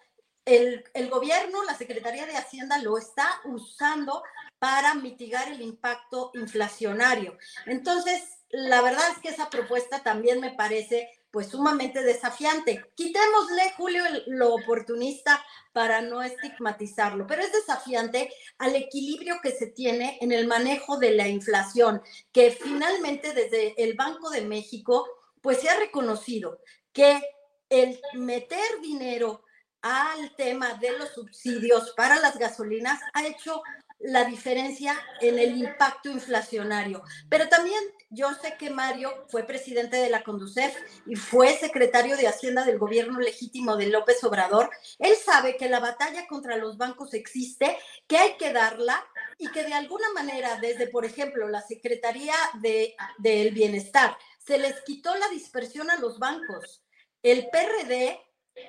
el, 0.44 1.08
gobierno, 1.08 1.64
la 1.64 1.76
Secretaría 1.76 2.26
de 2.26 2.36
Hacienda 2.36 2.78
lo 2.78 2.98
está 2.98 3.40
usando 3.44 4.22
para 4.58 4.94
mitigar 4.94 5.50
el 5.50 5.62
impacto 5.62 6.30
inflacionario. 6.34 7.38
Entonces, 7.66 8.22
la 8.50 8.82
verdad 8.82 9.04
es 9.10 9.18
que 9.18 9.28
esa 9.28 9.50
propuesta 9.50 10.02
también 10.02 10.40
me 10.40 10.50
parece 10.50 11.10
pues 11.34 11.48
sumamente 11.48 12.00
desafiante. 12.04 12.92
Quitémosle, 12.94 13.72
Julio, 13.76 14.04
lo 14.28 14.54
oportunista 14.54 15.44
para 15.72 16.00
no 16.00 16.22
estigmatizarlo, 16.22 17.26
pero 17.26 17.42
es 17.42 17.50
desafiante 17.50 18.32
al 18.58 18.76
equilibrio 18.76 19.40
que 19.42 19.50
se 19.50 19.66
tiene 19.66 20.16
en 20.20 20.30
el 20.30 20.46
manejo 20.46 20.96
de 20.96 21.10
la 21.10 21.26
inflación, 21.26 22.00
que 22.30 22.52
finalmente 22.52 23.32
desde 23.32 23.74
el 23.82 23.94
Banco 23.94 24.30
de 24.30 24.42
México, 24.42 25.08
pues 25.40 25.58
se 25.58 25.68
ha 25.68 25.76
reconocido 25.76 26.60
que 26.92 27.20
el 27.68 28.00
meter 28.12 28.80
dinero 28.80 29.42
al 29.82 30.36
tema 30.36 30.74
de 30.74 30.96
los 30.96 31.14
subsidios 31.14 31.94
para 31.96 32.20
las 32.20 32.38
gasolinas 32.38 33.00
ha 33.12 33.26
hecho 33.26 33.60
la 34.04 34.24
diferencia 34.24 34.94
en 35.22 35.38
el 35.38 35.56
impacto 35.56 36.10
inflacionario. 36.10 37.02
Pero 37.30 37.48
también 37.48 37.82
yo 38.10 38.34
sé 38.34 38.54
que 38.58 38.68
Mario 38.68 39.10
fue 39.28 39.44
presidente 39.44 39.96
de 39.96 40.10
la 40.10 40.22
Conducef 40.22 40.76
y 41.06 41.16
fue 41.16 41.56
secretario 41.56 42.16
de 42.18 42.28
Hacienda 42.28 42.64
del 42.64 42.78
gobierno 42.78 43.18
legítimo 43.18 43.76
de 43.76 43.86
López 43.86 44.22
Obrador. 44.22 44.68
Él 44.98 45.16
sabe 45.16 45.56
que 45.56 45.70
la 45.70 45.80
batalla 45.80 46.26
contra 46.26 46.58
los 46.58 46.76
bancos 46.76 47.14
existe, 47.14 47.78
que 48.06 48.18
hay 48.18 48.36
que 48.36 48.52
darla 48.52 49.02
y 49.38 49.50
que 49.50 49.64
de 49.64 49.72
alguna 49.72 50.12
manera 50.12 50.58
desde, 50.60 50.86
por 50.86 51.06
ejemplo, 51.06 51.48
la 51.48 51.62
Secretaría 51.62 52.34
de, 52.60 52.94
del 53.18 53.54
Bienestar 53.54 54.18
se 54.38 54.58
les 54.58 54.82
quitó 54.82 55.14
la 55.16 55.28
dispersión 55.28 55.90
a 55.90 55.96
los 55.96 56.18
bancos. 56.18 56.82
El 57.22 57.48
PRD 57.48 58.20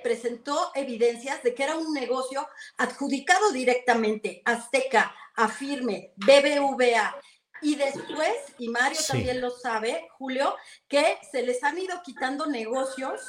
presentó 0.04 0.72
evidencias 0.76 1.44
de 1.44 1.54
que 1.54 1.64
era 1.64 1.78
un 1.78 1.94
negocio 1.94 2.48
adjudicado 2.78 3.52
directamente 3.52 4.42
Azteca, 4.46 5.16
Afirme, 5.36 6.14
BBVA. 6.16 7.16
Y 7.62 7.76
después, 7.76 8.34
y 8.58 8.70
Mario 8.70 9.00
también 9.08 9.42
lo 9.42 9.50
sabe, 9.50 10.08
Julio, 10.18 10.56
que 10.88 11.18
se 11.32 11.42
les 11.42 11.64
han 11.64 11.78
ido 11.78 12.02
quitando 12.04 12.46
negocios 12.46 13.22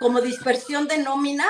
como 0.00 0.20
dispersión 0.20 0.88
de 0.88 0.98
nómina 0.98 1.46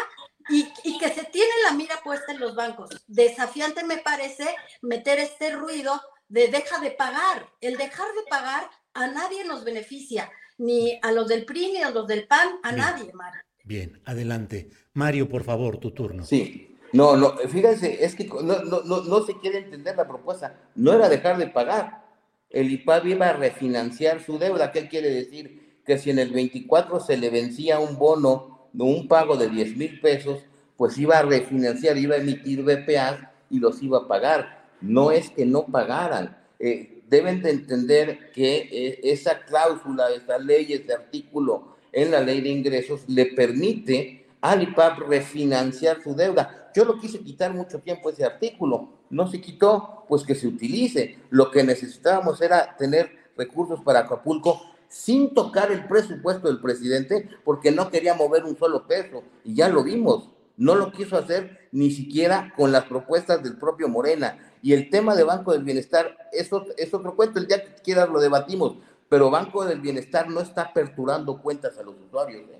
y, 0.48 0.68
y, 0.84 0.98
que 0.98 1.08
se 1.08 1.24
tiene 1.24 1.50
la 1.64 1.72
mira 1.72 2.00
puesta 2.04 2.32
en 2.32 2.40
los 2.40 2.54
bancos. 2.54 2.90
Desafiante 3.06 3.82
me 3.82 3.98
parece 3.98 4.54
meter 4.82 5.18
este 5.18 5.52
ruido 5.52 6.00
de 6.28 6.48
deja 6.48 6.80
de 6.80 6.90
pagar. 6.90 7.48
El 7.60 7.76
dejar 7.76 8.08
de 8.08 8.22
pagar 8.28 8.70
a 8.92 9.06
nadie 9.06 9.44
nos 9.44 9.64
beneficia, 9.64 10.30
ni 10.58 10.98
a 11.02 11.12
los 11.12 11.28
del 11.28 11.44
PRI 11.44 11.72
ni 11.72 11.82
a 11.82 11.90
los 11.90 12.06
del 12.06 12.26
PAN, 12.26 12.60
a 12.62 12.72
nadie, 12.72 13.12
Mario. 13.12 13.43
Bien, 13.64 13.98
adelante. 14.04 14.68
Mario, 14.92 15.28
por 15.28 15.42
favor, 15.42 15.78
tu 15.78 15.90
turno. 15.90 16.24
Sí, 16.24 16.76
no, 16.92 17.16
no, 17.16 17.36
fíjense, 17.48 18.04
es 18.04 18.14
que 18.14 18.26
no, 18.26 18.62
no, 18.62 19.02
no, 19.02 19.22
se 19.22 19.38
quiere 19.40 19.58
entender 19.58 19.96
la 19.96 20.06
propuesta. 20.06 20.54
No 20.76 20.92
era 20.92 21.08
dejar 21.08 21.38
de 21.38 21.48
pagar. 21.48 22.04
El 22.50 22.70
IPAB 22.70 23.06
iba 23.06 23.30
a 23.30 23.32
refinanciar 23.32 24.22
su 24.22 24.38
deuda. 24.38 24.70
¿Qué 24.70 24.86
quiere 24.86 25.10
decir? 25.10 25.80
Que 25.84 25.98
si 25.98 26.10
en 26.10 26.20
el 26.20 26.32
24 26.32 27.00
se 27.00 27.16
le 27.16 27.30
vencía 27.30 27.80
un 27.80 27.98
bono 27.98 28.68
de 28.72 28.84
un 28.84 29.08
pago 29.08 29.36
de 29.36 29.48
10 29.48 29.76
mil 29.76 30.00
pesos, 30.00 30.44
pues 30.76 30.96
iba 30.98 31.18
a 31.18 31.22
refinanciar, 31.22 31.96
iba 31.96 32.14
a 32.14 32.18
emitir 32.18 32.62
BPA 32.62 33.32
y 33.50 33.58
los 33.58 33.82
iba 33.82 33.98
a 33.98 34.06
pagar. 34.06 34.68
No 34.80 35.10
es 35.10 35.30
que 35.30 35.46
no 35.46 35.66
pagaran. 35.66 36.36
Eh, 36.60 37.02
deben 37.08 37.42
de 37.42 37.50
entender 37.50 38.30
que 38.32 38.68
eh, 38.70 39.00
esa 39.02 39.40
cláusula, 39.44 40.10
esa 40.10 40.38
ley, 40.38 40.72
ese 40.72 40.92
artículo 40.92 41.73
en 41.94 42.10
la 42.10 42.20
ley 42.20 42.40
de 42.40 42.50
ingresos 42.50 43.02
le 43.06 43.26
permite 43.26 44.26
al 44.40 44.62
IPAP 44.62 44.98
refinanciar 45.08 46.02
su 46.02 46.14
deuda. 46.14 46.70
Yo 46.74 46.84
lo 46.84 46.98
quise 46.98 47.20
quitar 47.20 47.54
mucho 47.54 47.78
tiempo 47.78 48.10
ese 48.10 48.24
artículo, 48.24 48.90
no 49.08 49.30
se 49.30 49.40
quitó, 49.40 50.04
pues 50.08 50.24
que 50.24 50.34
se 50.34 50.48
utilice. 50.48 51.18
Lo 51.30 51.50
que 51.50 51.62
necesitábamos 51.62 52.42
era 52.42 52.76
tener 52.76 53.10
recursos 53.36 53.80
para 53.80 54.00
Acapulco 54.00 54.60
sin 54.88 55.34
tocar 55.34 55.72
el 55.72 55.86
presupuesto 55.86 56.48
del 56.48 56.60
presidente 56.60 57.28
porque 57.44 57.70
no 57.70 57.90
quería 57.90 58.14
mover 58.14 58.44
un 58.44 58.56
solo 58.56 58.86
peso 58.86 59.22
y 59.44 59.54
ya 59.54 59.68
lo 59.68 59.82
vimos. 59.82 60.30
No 60.56 60.74
lo 60.74 60.92
quiso 60.92 61.16
hacer 61.16 61.68
ni 61.72 61.90
siquiera 61.90 62.52
con 62.56 62.70
las 62.70 62.84
propuestas 62.84 63.42
del 63.42 63.56
propio 63.56 63.88
Morena. 63.88 64.38
Y 64.62 64.72
el 64.72 64.88
tema 64.90 65.16
de 65.16 65.24
Banco 65.24 65.52
del 65.52 65.64
Bienestar 65.64 66.16
es 66.32 66.52
otro, 66.52 66.72
es 66.76 66.94
otro 66.94 67.16
cuento, 67.16 67.38
el 67.38 67.46
día 67.46 67.64
que 67.64 67.82
quieras 67.82 68.08
lo 68.08 68.20
debatimos, 68.20 68.76
pero 69.14 69.30
Banco 69.30 69.64
del 69.64 69.80
Bienestar 69.80 70.28
no 70.28 70.40
está 70.40 70.62
aperturando 70.62 71.40
cuentas 71.40 71.78
a 71.78 71.84
los 71.84 71.94
usuarios, 72.04 72.50
¿eh? 72.50 72.58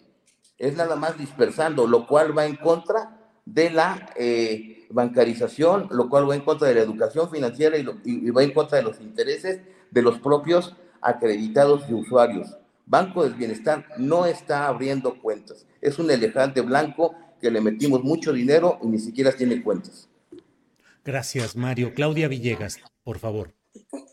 es 0.56 0.76
nada 0.76 0.94
más 0.94 1.18
dispersando, 1.18 1.84
lo 1.88 2.06
cual 2.06 2.38
va 2.38 2.46
en 2.46 2.54
contra 2.54 3.18
de 3.44 3.70
la 3.70 4.08
eh, 4.14 4.86
bancarización, 4.90 5.88
lo 5.90 6.08
cual 6.08 6.30
va 6.30 6.36
en 6.36 6.42
contra 6.42 6.68
de 6.68 6.76
la 6.76 6.82
educación 6.82 7.28
financiera 7.28 7.76
y, 7.76 8.30
va 8.30 8.44
en 8.44 8.52
contra 8.52 8.78
de 8.78 8.84
los 8.84 9.00
intereses 9.00 9.62
de 9.90 10.02
los 10.02 10.20
propios 10.20 10.76
acreditados 11.00 11.88
de 11.88 11.94
usuarios. 11.94 12.56
Banco 12.86 13.24
del 13.24 13.34
Bienestar 13.34 13.88
no 13.98 14.24
está 14.24 14.68
abriendo 14.68 15.20
cuentas, 15.20 15.66
es 15.80 15.98
un 15.98 16.08
elefante 16.08 16.60
blanco 16.60 17.16
que 17.40 17.50
le 17.50 17.60
metimos 17.60 18.04
mucho 18.04 18.32
dinero 18.32 18.78
y 18.80 18.86
ni 18.86 19.00
siquiera 19.00 19.32
tiene 19.32 19.60
cuentas. 19.60 20.08
Gracias, 21.04 21.56
Mario. 21.56 21.94
Claudia 21.94 22.28
Villegas, 22.28 22.78
por 23.02 23.18
favor. 23.18 23.63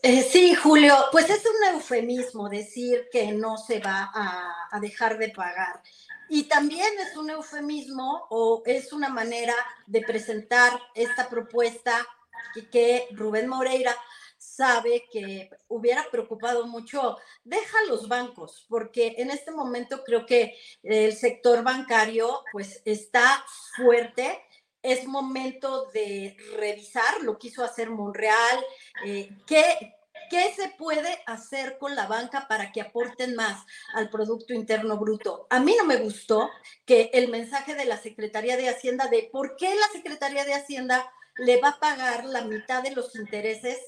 Eh, 0.04 0.22
sí, 0.24 0.52
Julio, 0.56 0.96
pues 1.12 1.30
es 1.30 1.44
un 1.46 1.74
eufemismo 1.74 2.48
decir 2.48 3.08
que 3.12 3.30
no 3.30 3.56
se 3.56 3.78
va 3.78 4.10
a, 4.12 4.80
dejar 4.80 5.16
de 5.16 5.28
pagar. 5.28 5.80
Y 6.28 6.44
también 6.48 6.88
es 6.98 7.16
un 7.16 7.30
eufemismo 7.30 8.26
o 8.30 8.64
es 8.66 8.92
una 8.92 9.08
manera 9.10 9.54
de 9.86 10.00
presentar 10.00 10.72
esta 10.96 11.28
propuesta 11.28 12.04
que, 12.52 12.68
que 12.68 13.06
Rubén 13.12 13.46
Moreira 13.46 13.94
sabe 14.38 15.04
que 15.12 15.50
hubiera 15.68 16.04
preocupado 16.10 16.66
mucho, 16.66 17.16
deja 17.44 17.78
los 17.86 18.08
bancos, 18.08 18.66
porque 18.68 19.14
en 19.18 19.30
este 19.30 19.52
momento 19.52 20.02
creo 20.04 20.26
que 20.26 20.58
el 20.82 21.14
sector 21.14 21.62
bancario 21.62 22.42
pues 22.50 22.82
está 22.84 23.44
fuerte 23.76 24.42
es 24.82 25.06
momento 25.06 25.86
de 25.92 26.36
revisar, 26.56 27.22
lo 27.22 27.38
quiso 27.38 27.64
hacer 27.64 27.90
Monreal, 27.90 28.64
eh, 29.06 29.30
¿qué, 29.46 29.94
¿qué 30.28 30.52
se 30.54 30.70
puede 30.70 31.22
hacer 31.26 31.78
con 31.78 31.94
la 31.94 32.06
banca 32.06 32.46
para 32.48 32.72
que 32.72 32.80
aporten 32.80 33.34
más 33.34 33.64
al 33.94 34.10
Producto 34.10 34.52
Interno 34.52 34.98
Bruto? 34.98 35.46
A 35.50 35.60
mí 35.60 35.74
no 35.78 35.84
me 35.84 35.96
gustó 35.96 36.50
que 36.84 37.10
el 37.12 37.28
mensaje 37.28 37.74
de 37.74 37.84
la 37.84 37.96
Secretaría 37.96 38.56
de 38.56 38.68
Hacienda 38.68 39.06
de 39.06 39.28
por 39.30 39.56
qué 39.56 39.74
la 39.74 39.88
Secretaría 39.92 40.44
de 40.44 40.54
Hacienda 40.54 41.10
le 41.36 41.60
va 41.60 41.70
a 41.70 41.80
pagar 41.80 42.24
la 42.24 42.42
mitad 42.42 42.82
de 42.82 42.90
los 42.90 43.14
intereses 43.16 43.78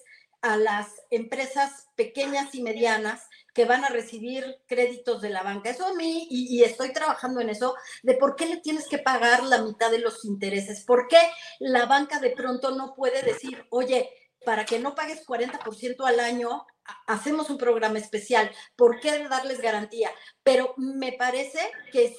a 0.44 0.59
las 0.59 0.88
empresas 1.11 1.88
pequeñas 1.96 2.54
y 2.54 2.62
medianas 2.62 3.22
que 3.54 3.64
van 3.64 3.83
a 3.83 3.88
recibir 3.88 4.44
créditos 4.66 5.22
de 5.22 5.30
la 5.30 5.42
banca. 5.42 5.70
Eso 5.70 5.87
a 5.87 5.94
mí, 5.94 6.26
y, 6.30 6.62
estoy 6.62 6.92
trabajando 6.92 7.40
en 7.40 7.48
eso, 7.48 7.74
de 8.02 8.12
por 8.12 8.37
qué 8.37 8.44
le 8.44 8.59
tienes 8.59 8.87
que 8.87 8.98
pagar 8.98 9.42
la 9.44 9.62
mitad 9.62 9.90
de 9.90 10.00
los 10.00 10.22
intereses. 10.26 10.85
¿Por 10.85 11.09
qué 11.09 11.16
la 11.61 11.87
banca 11.87 12.20
de 12.20 12.28
pronto 12.28 12.72
no 12.72 12.94
puede 12.94 13.22
decir, 13.22 13.64
oye, 13.70 14.11
para 14.44 14.66
que 14.66 14.78
no 14.78 14.94
pagues 14.94 15.26
40% 15.26 16.07
al 16.07 16.20
año, 16.20 16.66
hacemos 17.07 17.48
un 17.48 17.57
programa 17.57 17.98
especial? 17.98 18.50
¿Por 18.76 19.00
qué 19.00 19.26
darles 19.26 19.62
garantía? 19.62 20.11
Pero 20.42 20.74
me 20.76 21.12
parece 21.12 21.72
que 21.90 22.14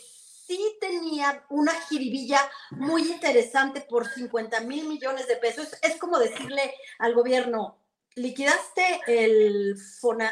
sí 0.48 0.78
tenía 0.82 1.46
una 1.50 1.74
jiribilla 1.74 2.40
muy 2.72 3.04
interesante 3.04 3.82
por 3.82 4.08
50 4.08 4.62
mil 4.62 4.88
millones 4.88 5.28
de 5.28 5.36
pesos. 5.36 5.68
Es 5.84 5.98
como 5.98 6.18
decirle 6.18 6.74
al 6.98 7.14
gobierno, 7.14 7.85
liquidaste 8.16 9.02
el, 9.08 9.76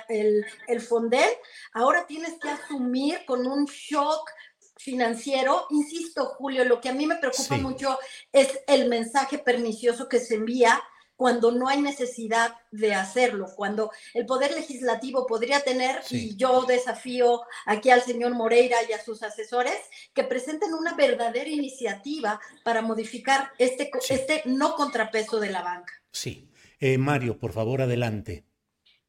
el, 0.09 0.45
el 0.67 0.81
Fondel, 0.81 1.29
ahora 1.73 2.05
tienes 2.07 2.39
que 2.39 2.49
asumir 2.49 3.25
con 3.25 3.45
un 3.45 3.65
shock 3.65 4.29
financiero. 4.77 5.67
Insisto, 5.69 6.25
Julio, 6.37 6.65
lo 6.65 6.81
que 6.81 6.89
a 6.89 6.93
mí 6.93 7.05
me 7.05 7.17
preocupa 7.17 7.57
mucho 7.57 7.97
es 8.31 8.59
el 8.67 8.89
mensaje 8.89 9.37
pernicioso 9.37 10.09
que 10.09 10.19
se 10.19 10.35
envía 10.35 10.81
cuando 11.15 11.51
no 11.51 11.69
hay 11.69 11.81
necesidad 11.81 12.55
de 12.71 12.93
hacerlo, 12.95 13.45
cuando 13.55 13.91
el 14.13 14.25
Poder 14.25 14.51
Legislativo 14.51 15.27
podría 15.27 15.61
tener, 15.61 16.01
y 16.09 16.35
yo 16.35 16.63
desafío 16.63 17.43
aquí 17.65 17.91
al 17.91 18.01
señor 18.01 18.33
Moreira 18.33 18.77
y 18.89 18.93
a 18.93 19.01
sus 19.01 19.21
asesores, 19.21 19.77
que 20.13 20.23
presenten 20.23 20.73
una 20.73 20.95
verdadera 20.95 21.49
iniciativa 21.49 22.41
para 22.63 22.81
modificar 22.81 23.51
este, 23.59 23.91
este 24.09 24.41
no 24.45 24.75
contrapeso 24.75 25.39
de 25.39 25.51
la 25.51 25.61
banca. 25.61 25.93
Sí, 26.11 26.49
eh, 26.85 26.97
Mario, 26.97 27.39
por 27.39 27.53
favor, 27.53 27.81
adelante. 27.81 28.43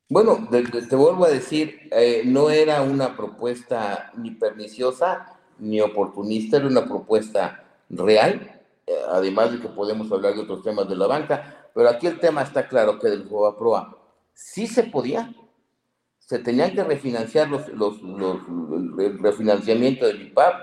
Bueno, 0.08 0.48
te, 0.48 0.94
vuelvo 0.94 1.24
a 1.24 1.28
decir, 1.28 1.88
eh, 1.90 2.22
no 2.24 2.48
era 2.48 2.82
una 2.82 3.16
propuesta 3.16 4.12
ni 4.16 4.30
perniciosa 4.30 5.26
ni 5.58 5.80
oportunista, 5.80 6.58
era 6.58 6.68
una 6.68 6.84
propuesta 6.84 7.64
real, 7.88 8.62
eh, 8.87 8.92
además 9.10 9.50
de 9.50 9.58
que 9.58 9.66
podemos 9.66 10.12
hablar 10.12 10.34
de 10.34 10.42
otros 10.42 10.62
temas 10.62 10.88
de 10.88 10.94
la 10.94 11.08
banca, 11.08 11.68
pero 11.74 11.88
aquí 11.88 12.06
el 12.06 12.20
tema 12.20 12.42
está 12.42 12.68
claro 12.68 13.00
que 13.00 13.08
del 13.08 13.24
Proa 13.24 13.98
sí 14.32 14.68
se 14.68 14.84
podía, 14.84 15.34
se 16.20 16.38
tenían 16.38 16.76
que 16.76 16.84
refinanciar 16.84 17.48
los, 17.48 17.66
los, 17.70 17.96
el 19.00 19.18
refinanciamiento 19.18 20.06
del 20.06 20.22
IPAP, 20.22 20.54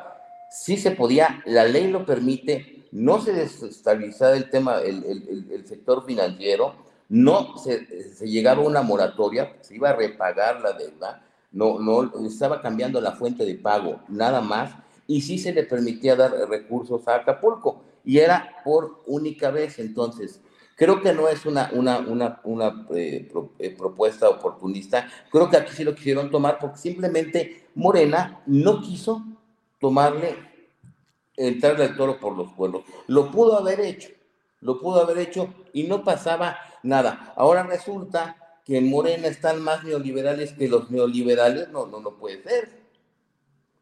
sí 0.50 0.78
se 0.78 0.92
podía, 0.92 1.44
la 1.46 1.66
ley 1.66 1.92
lo 1.92 2.06
permite, 2.06 2.88
no 2.94 3.20
se 3.20 3.34
desestabilizaba 3.34 4.38
el 4.38 4.50
tema, 4.50 4.80
el 4.80 5.66
sector 5.68 6.06
financiero, 6.06 6.90
no 7.12 7.58
se, 7.58 8.14
se 8.14 8.26
llegaba 8.26 8.64
a 8.64 8.66
una 8.66 8.82
moratoria, 8.82 9.58
se 9.60 9.76
iba 9.76 9.90
a 9.90 9.94
repagar 9.94 10.62
la 10.62 10.72
deuda, 10.72 11.22
no, 11.52 11.78
no 11.78 12.10
estaba 12.26 12.62
cambiando 12.62 13.02
la 13.02 13.12
fuente 13.12 13.46
de 13.46 13.56
pago, 13.56 14.00
nada 14.08 14.40
más, 14.40 14.72
y 15.08 15.22
sí 15.22 15.38
se 15.38 15.52
le 15.52 15.64
permitía 15.64 16.16
dar 16.16 16.32
recursos 16.48 17.06
a 17.10 17.16
Acapulco, 17.16 17.84
y 18.06 18.20
era 18.20 18.56
por 18.64 19.04
única 19.08 19.52
vez. 19.52 19.78
Entonces, 19.80 20.40
creo 20.78 21.02
que 21.02 21.12
no 21.12 21.28
es 21.28 21.46
una, 21.46 21.70
una, 21.74 22.00
una, 22.00 22.40
una 22.46 22.88
eh, 22.96 23.30
eh, 23.60 23.76
propuesta 23.78 24.30
oportunista, 24.30 25.06
creo 25.30 25.50
que 25.50 25.58
aquí 25.58 25.74
sí 25.74 25.84
lo 25.84 25.94
quisieron 25.94 26.32
tomar 26.32 26.60
porque 26.60 26.78
simplemente 26.78 27.66
Morena 27.76 28.42
no 28.46 28.80
quiso 28.80 29.22
tomarle, 29.82 30.38
entrarle 31.36 31.84
al 31.84 31.98
toro 31.98 32.18
por 32.22 32.38
los 32.38 32.54
cuernos. 32.54 32.84
Lo 33.08 33.30
pudo 33.30 33.58
haber 33.58 33.82
hecho, 33.82 34.12
lo 34.62 34.80
pudo 34.80 35.02
haber 35.02 35.18
hecho 35.18 35.54
y 35.74 35.84
no 35.84 36.04
pasaba 36.04 36.58
nada. 36.84 37.34
Ahora 37.36 37.64
resulta 37.64 38.38
que 38.66 38.78
en 38.78 38.90
Morena 38.90 39.28
están 39.28 39.62
más 39.62 39.84
neoliberales 39.84 40.54
que 40.54 40.68
los 40.68 40.90
neoliberales, 40.92 41.70
no, 41.70 41.88
no, 41.88 42.00
no 42.00 42.12
puede 42.18 42.42
ser. 42.44 42.70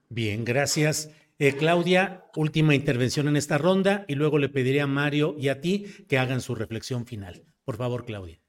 Bien, 0.09 0.43
gracias. 0.43 1.11
Eh, 1.37 1.55
Claudia, 1.55 2.25
última 2.35 2.75
intervención 2.75 3.27
en 3.27 3.37
esta 3.37 3.57
ronda 3.57 4.03
y 4.07 4.15
luego 4.15 4.39
le 4.39 4.49
pediré 4.49 4.81
a 4.81 4.87
Mario 4.87 5.35
y 5.37 5.49
a 5.49 5.61
ti 5.61 5.85
que 6.07 6.17
hagan 6.17 6.41
su 6.41 6.55
reflexión 6.55 7.05
final. 7.05 7.45
Por 7.63 7.77
favor, 7.77 8.05
Claudia. 8.05 8.39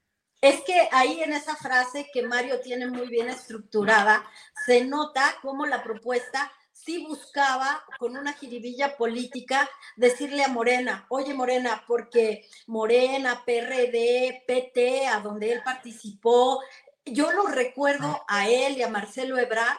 Es 0.41 0.63
que 0.63 0.89
ahí 0.91 1.21
en 1.23 1.33
esa 1.35 1.55
frase 1.55 2.09
que 2.13 2.27
Mario 2.27 2.61
tiene 2.61 2.87
muy 2.87 3.09
bien 3.09 3.29
estructurada, 3.29 4.25
se 4.67 4.87
nota 4.87 5.37
cómo 5.43 5.67
la 5.67 5.83
propuesta 5.83 6.51
sí 6.85 7.05
buscaba 7.07 7.85
con 7.99 8.17
una 8.17 8.33
jiribilla 8.33 8.97
política 8.97 9.69
decirle 9.97 10.45
a 10.45 10.49
Morena, 10.49 11.07
oye 11.09 11.35
Morena, 11.35 11.85
porque 11.87 12.47
Morena, 12.67 13.43
PRD, 13.45 14.45
PT, 14.47 15.07
a 15.07 15.21
donde 15.21 15.53
él 15.53 15.63
participó, 15.65 16.61
yo 17.05 17.33
lo 17.33 17.47
recuerdo 17.47 18.23
a 18.29 18.49
él 18.49 18.79
y 18.79 18.83
a 18.83 18.89
Marcelo 18.89 19.39
Ebrard 19.39 19.79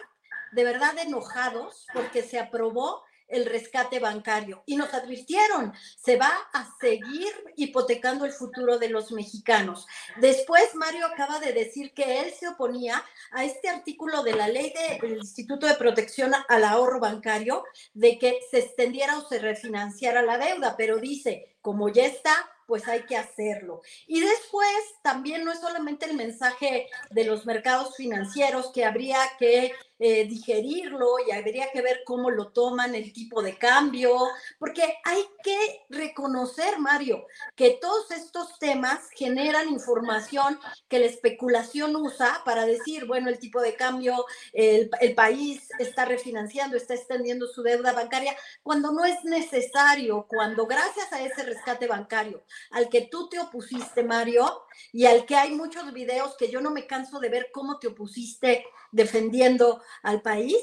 de 0.51 0.63
verdad 0.63 0.97
enojados 0.99 1.87
porque 1.93 2.23
se 2.23 2.39
aprobó 2.39 3.03
el 3.31 3.45
rescate 3.45 3.99
bancario 3.99 4.63
y 4.65 4.75
nos 4.75 4.93
advirtieron, 4.93 5.73
se 5.97 6.17
va 6.17 6.31
a 6.53 6.67
seguir 6.79 7.29
hipotecando 7.55 8.25
el 8.25 8.33
futuro 8.33 8.77
de 8.77 8.89
los 8.89 9.11
mexicanos. 9.11 9.87
Después 10.17 10.75
Mario 10.75 11.05
acaba 11.05 11.39
de 11.39 11.53
decir 11.53 11.93
que 11.93 12.19
él 12.21 12.31
se 12.37 12.47
oponía 12.47 13.03
a 13.31 13.45
este 13.45 13.69
artículo 13.69 14.23
de 14.23 14.33
la 14.33 14.47
ley 14.47 14.73
del 15.01 15.17
Instituto 15.17 15.67
de 15.67 15.75
Protección 15.75 16.33
al 16.47 16.63
Ahorro 16.63 16.99
Bancario 16.99 17.63
de 17.93 18.17
que 18.17 18.39
se 18.49 18.59
extendiera 18.59 19.17
o 19.17 19.27
se 19.27 19.39
refinanciara 19.39 20.21
la 20.21 20.37
deuda, 20.37 20.75
pero 20.77 20.97
dice, 20.97 21.55
como 21.61 21.89
ya 21.89 22.05
está, 22.05 22.33
pues 22.71 22.87
hay 22.87 23.03
que 23.03 23.17
hacerlo. 23.17 23.81
Y 24.07 24.21
después 24.21 24.73
también 25.03 25.43
no 25.43 25.51
es 25.51 25.59
solamente 25.59 26.05
el 26.05 26.15
mensaje 26.15 26.87
de 27.09 27.25
los 27.25 27.45
mercados 27.45 27.97
financieros 27.97 28.71
que 28.73 28.85
habría 28.85 29.17
que 29.37 29.73
eh, 30.03 30.25
digerirlo 30.25 31.17
y 31.27 31.31
habría 31.31 31.71
que 31.71 31.83
ver 31.83 32.01
cómo 32.05 32.31
lo 32.31 32.47
toman, 32.47 32.95
el 32.95 33.13
tipo 33.13 33.43
de 33.43 33.55
cambio, 33.55 34.17
porque 34.57 34.81
hay 35.03 35.23
que 35.43 35.85
reconocer, 35.91 36.79
Mario, 36.79 37.27
que 37.55 37.77
todos 37.79 38.09
estos 38.09 38.57
temas 38.57 38.99
generan 39.15 39.69
información 39.69 40.59
que 40.89 40.97
la 40.97 41.05
especulación 41.05 41.95
usa 41.95 42.41
para 42.45 42.65
decir, 42.65 43.05
bueno, 43.05 43.29
el 43.29 43.37
tipo 43.37 43.61
de 43.61 43.75
cambio, 43.75 44.25
el, 44.53 44.89
el 45.01 45.13
país 45.13 45.69
está 45.77 46.05
refinanciando, 46.05 46.77
está 46.77 46.95
extendiendo 46.95 47.45
su 47.45 47.61
deuda 47.61 47.93
bancaria, 47.93 48.35
cuando 48.63 48.91
no 48.91 49.05
es 49.05 49.23
necesario, 49.23 50.25
cuando 50.27 50.65
gracias 50.65 51.13
a 51.13 51.21
ese 51.21 51.43
rescate 51.43 51.85
bancario 51.85 52.43
al 52.71 52.89
que 52.89 53.01
tú 53.01 53.29
te 53.29 53.37
opusiste, 53.37 54.03
Mario, 54.03 54.63
y 54.91 55.05
al 55.05 55.27
que 55.27 55.35
hay 55.35 55.51
muchos 55.51 55.93
videos 55.93 56.35
que 56.37 56.49
yo 56.49 56.59
no 56.59 56.71
me 56.71 56.87
canso 56.87 57.19
de 57.19 57.29
ver 57.29 57.49
cómo 57.53 57.77
te 57.77 57.87
opusiste 57.87 58.65
defendiendo 58.91 59.81
al 60.03 60.21
país. 60.21 60.57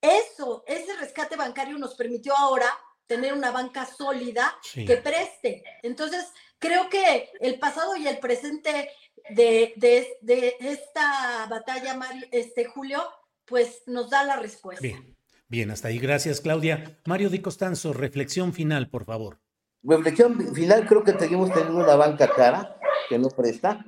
Eso, 0.00 0.64
ese 0.66 0.96
rescate 0.96 1.36
bancario 1.36 1.78
nos 1.78 1.94
permitió 1.94 2.36
ahora 2.36 2.66
tener 3.06 3.34
una 3.34 3.50
banca 3.50 3.86
sólida 3.86 4.56
que 4.74 4.96
preste. 4.96 5.62
Entonces, 5.82 6.26
creo 6.58 6.88
que 6.88 7.28
el 7.40 7.58
pasado 7.58 7.96
y 7.96 8.06
el 8.08 8.18
presente 8.18 8.90
de, 9.30 9.72
de, 9.76 10.56
esta 10.60 11.46
batalla, 11.48 11.98
este, 12.30 12.64
Julio, 12.64 13.02
pues 13.44 13.82
nos 13.86 14.10
da 14.10 14.24
la 14.24 14.36
respuesta. 14.36 14.82
Bien, 14.82 15.16
bien, 15.48 15.70
hasta 15.70 15.88
ahí. 15.88 15.98
Gracias, 15.98 16.40
Claudia. 16.40 16.98
Mario 17.04 17.30
Di 17.30 17.40
Costanzo, 17.40 17.92
reflexión 17.92 18.52
final, 18.52 18.88
por 18.88 19.04
favor. 19.04 19.40
Reflexión 19.82 20.54
final, 20.54 20.86
creo 20.86 21.02
que 21.02 21.12
seguimos 21.12 21.52
teniendo 21.52 21.78
una 21.78 21.96
banca 21.96 22.30
cara 22.32 22.76
que 23.08 23.18
no 23.18 23.28
presta. 23.28 23.84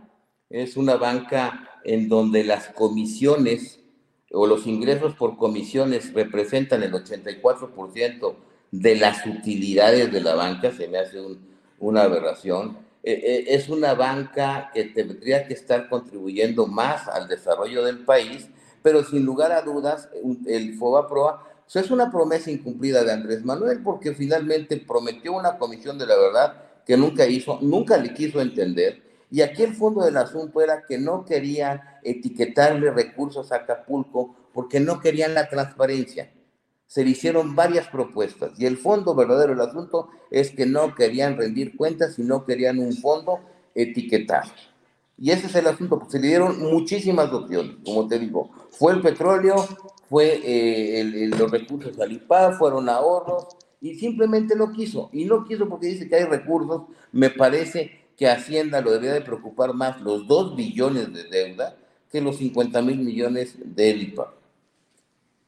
Es 0.51 0.77
una 0.77 0.97
banca 0.97 1.74
en 1.85 2.09
donde 2.09 2.45
las 2.45 2.69
comisiones 2.69 3.81
o 4.33 4.47
los 4.47 4.67
ingresos 4.67 5.15
por 5.15 5.37
comisiones 5.37 6.13
representan 6.13 6.83
el 6.83 6.93
84% 6.93 8.35
de 8.73 8.97
las 8.97 9.25
utilidades 9.27 10.13
de 10.13 10.21
la 10.21 10.35
banca, 10.35 10.73
se 10.73 10.89
me 10.89 10.99
hace 10.99 11.19
una 11.79 12.03
aberración. 12.03 12.79
Eh, 13.03 13.13
eh, 13.13 13.45
es 13.49 13.69
una 13.69 13.95
banca 13.95 14.71
que 14.75 14.85
tendría 14.85 15.47
que 15.47 15.55
estar 15.55 15.89
contribuyendo 15.89 16.67
más 16.67 17.07
al 17.07 17.29
desarrollo 17.29 17.85
del 17.85 17.99
país, 17.99 18.49
pero 18.83 19.05
sin 19.05 19.25
lugar 19.25 19.53
a 19.53 19.63
dudas, 19.63 20.09
el 20.47 20.75
FOBAPROA 20.75 21.55
es 21.73 21.91
una 21.91 22.11
promesa 22.11 22.51
incumplida 22.51 23.03
de 23.05 23.13
Andrés 23.13 23.45
Manuel 23.45 23.81
porque 23.83 24.15
finalmente 24.15 24.77
prometió 24.77 25.33
una 25.33 25.59
comisión 25.59 25.99
de 25.99 26.07
la 26.07 26.17
verdad 26.17 26.63
que 26.87 26.97
nunca 26.97 27.27
hizo, 27.27 27.59
nunca 27.63 27.97
le 27.97 28.13
quiso 28.13 28.41
entender 28.41 29.03
y 29.31 29.43
aquí 29.43 29.63
el 29.63 29.75
fondo 29.75 30.05
del 30.05 30.17
asunto 30.17 30.61
era 30.61 30.85
que 30.87 30.99
no 30.99 31.25
querían 31.25 31.81
etiquetarle 32.03 32.91
recursos 32.91 33.53
a 33.53 33.57
Acapulco 33.57 34.37
porque 34.53 34.81
no 34.81 35.01
querían 35.01 35.35
la 35.35 35.49
transparencia. 35.49 36.31
Se 36.87 37.03
le 37.03 37.11
hicieron 37.11 37.57
varias 37.57 37.89
propuestas 37.89 38.53
y 38.59 38.67
el 38.67 38.77
fondo 38.77 39.15
verdadero 39.15 39.55
del 39.55 39.69
asunto 39.69 40.09
es 40.31 40.51
que 40.51 40.67
no 40.67 40.95
querían 40.95 41.37
rendir 41.37 41.77
cuentas 41.77 42.19
y 42.19 42.23
no 42.23 42.45
querían 42.45 42.79
un 42.79 42.95
fondo 42.97 43.41
etiquetado. 43.75 44.51
Y 45.17 45.31
ese 45.31 45.47
es 45.47 45.55
el 45.55 45.67
asunto, 45.67 45.99
porque 45.99 46.13
se 46.13 46.21
le 46.21 46.29
dieron 46.29 46.61
muchísimas 46.61 47.33
opciones, 47.33 47.77
como 47.85 48.09
te 48.09 48.19
digo. 48.19 48.51
Fue 48.71 48.93
el 48.93 49.01
petróleo, 49.01 49.57
fue 50.09 50.41
eh, 50.45 51.31
los 51.39 51.51
recursos 51.51 51.99
al 52.01 52.13
IPA, 52.13 52.53
fueron 52.55 52.89
ahorros, 52.89 53.47
y 53.81 53.95
simplemente 53.95 54.57
no 54.57 54.73
quiso. 54.73 55.11
Y 55.13 55.25
no 55.25 55.45
quiso 55.45 55.69
porque 55.69 55.87
dice 55.87 56.09
que 56.09 56.17
hay 56.17 56.25
recursos, 56.25 56.83
me 57.13 57.31
parece 57.31 58.04
que 58.17 58.29
Hacienda 58.29 58.81
lo 58.81 58.93
debería 58.93 59.15
de 59.15 59.21
preocupar 59.21 59.75
más 59.75 60.01
los 60.01 60.27
2 60.27 60.57
billones 60.57 61.13
de 61.13 61.25
deuda 61.25 61.77
que 62.11 62.21
los 62.21 62.37
50 62.39 62.81
mil 62.83 62.99
millones 62.99 63.57
de 63.59 63.91
IPA. 63.91 64.35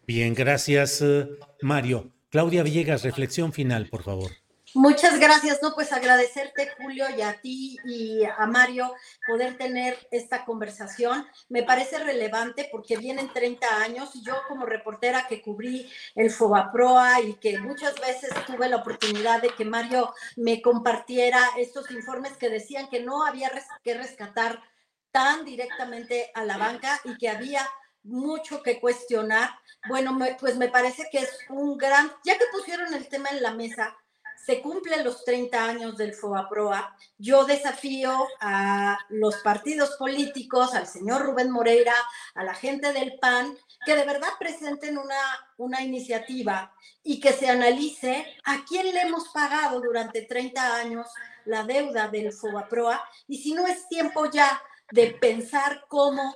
Bien, 0.07 0.35
gracias 0.35 1.01
eh, 1.03 1.29
Mario. 1.63 2.11
Claudia 2.31 2.63
Villegas, 2.63 3.03
reflexión 3.03 3.53
final, 3.53 3.89
por 3.89 4.03
favor. 4.03 4.31
Muchas 4.77 5.19
gracias, 5.19 5.63
no, 5.63 5.75
pues 5.75 5.91
agradecerte, 5.91 6.71
Julio, 6.77 7.07
y 7.09 7.23
a 7.23 7.41
ti 7.41 7.79
y 7.87 8.23
a 8.25 8.45
Mario 8.45 8.95
poder 9.27 9.57
tener 9.57 9.97
esta 10.11 10.45
conversación. 10.45 11.27
Me 11.49 11.63
parece 11.63 11.99
relevante 11.99 12.69
porque 12.71 12.99
vienen 12.99 13.33
30 13.33 13.67
años 13.81 14.15
y 14.15 14.23
yo 14.23 14.35
como 14.47 14.67
reportera 14.67 15.27
que 15.29 15.41
cubrí 15.41 15.91
el 16.15 16.31
Fobaproa 16.31 17.23
y 17.23 17.37
que 17.37 17.59
muchas 17.59 17.99
veces 17.99 18.29
tuve 18.47 18.69
la 18.69 18.77
oportunidad 18.77 19.41
de 19.41 19.49
que 19.49 19.65
Mario 19.65 20.13
me 20.37 20.61
compartiera 20.61 21.41
estos 21.57 21.91
informes 21.91 22.37
que 22.37 22.51
decían 22.51 22.91
que 22.91 23.03
no 23.03 23.25
había 23.25 23.51
que 23.83 23.95
rescatar 23.95 24.63
tan 25.11 25.47
directamente 25.47 26.31
a 26.35 26.45
la 26.45 26.59
banca 26.59 27.01
y 27.05 27.17
que 27.17 27.31
había 27.31 27.67
mucho 28.03 28.63
que 28.63 28.79
cuestionar. 28.79 29.59
Bueno, 29.89 30.19
pues 30.39 30.59
me 30.59 30.69
parece 30.69 31.09
que 31.11 31.21
es 31.21 31.39
un 31.49 31.79
gran, 31.79 32.13
ya 32.25 32.37
que 32.37 32.45
pusieron 32.53 32.93
el 32.93 33.09
tema 33.09 33.31
en 33.31 33.43
la 33.43 33.55
mesa, 33.55 33.97
se 34.45 34.61
cumplen 34.61 35.05
los 35.05 35.25
30 35.25 35.65
años 35.65 35.97
del 35.97 36.15
FOAPROA, 36.15 36.97
yo 37.19 37.45
desafío 37.45 38.29
a 38.41 38.99
los 39.09 39.37
partidos 39.37 39.97
políticos, 39.97 40.75
al 40.75 40.87
señor 40.87 41.23
Rubén 41.23 41.51
Moreira, 41.51 41.95
a 42.35 42.45
la 42.45 42.55
gente 42.55 42.93
del 42.93 43.19
PAN, 43.19 43.57
que 43.85 43.97
de 43.97 44.05
verdad 44.05 44.29
presenten 44.39 44.99
una, 44.99 45.17
una 45.57 45.83
iniciativa 45.83 46.73
y 47.03 47.21
que 47.21 47.33
se 47.33 47.49
analice 47.49 48.27
a 48.45 48.65
quién 48.65 48.93
le 48.93 49.03
hemos 49.03 49.29
pagado 49.29 49.81
durante 49.81 50.23
30 50.23 50.77
años 50.77 51.07
la 51.45 51.65
deuda 51.65 52.09
del 52.09 52.33
FOAPROA 52.33 53.03
y 53.29 53.39
si 53.39 53.55
no 53.55 53.67
es 53.67 53.89
tiempo 53.89 54.31
ya 54.31 54.61
de 54.91 55.09
pensar 55.09 55.85
cómo 55.89 56.35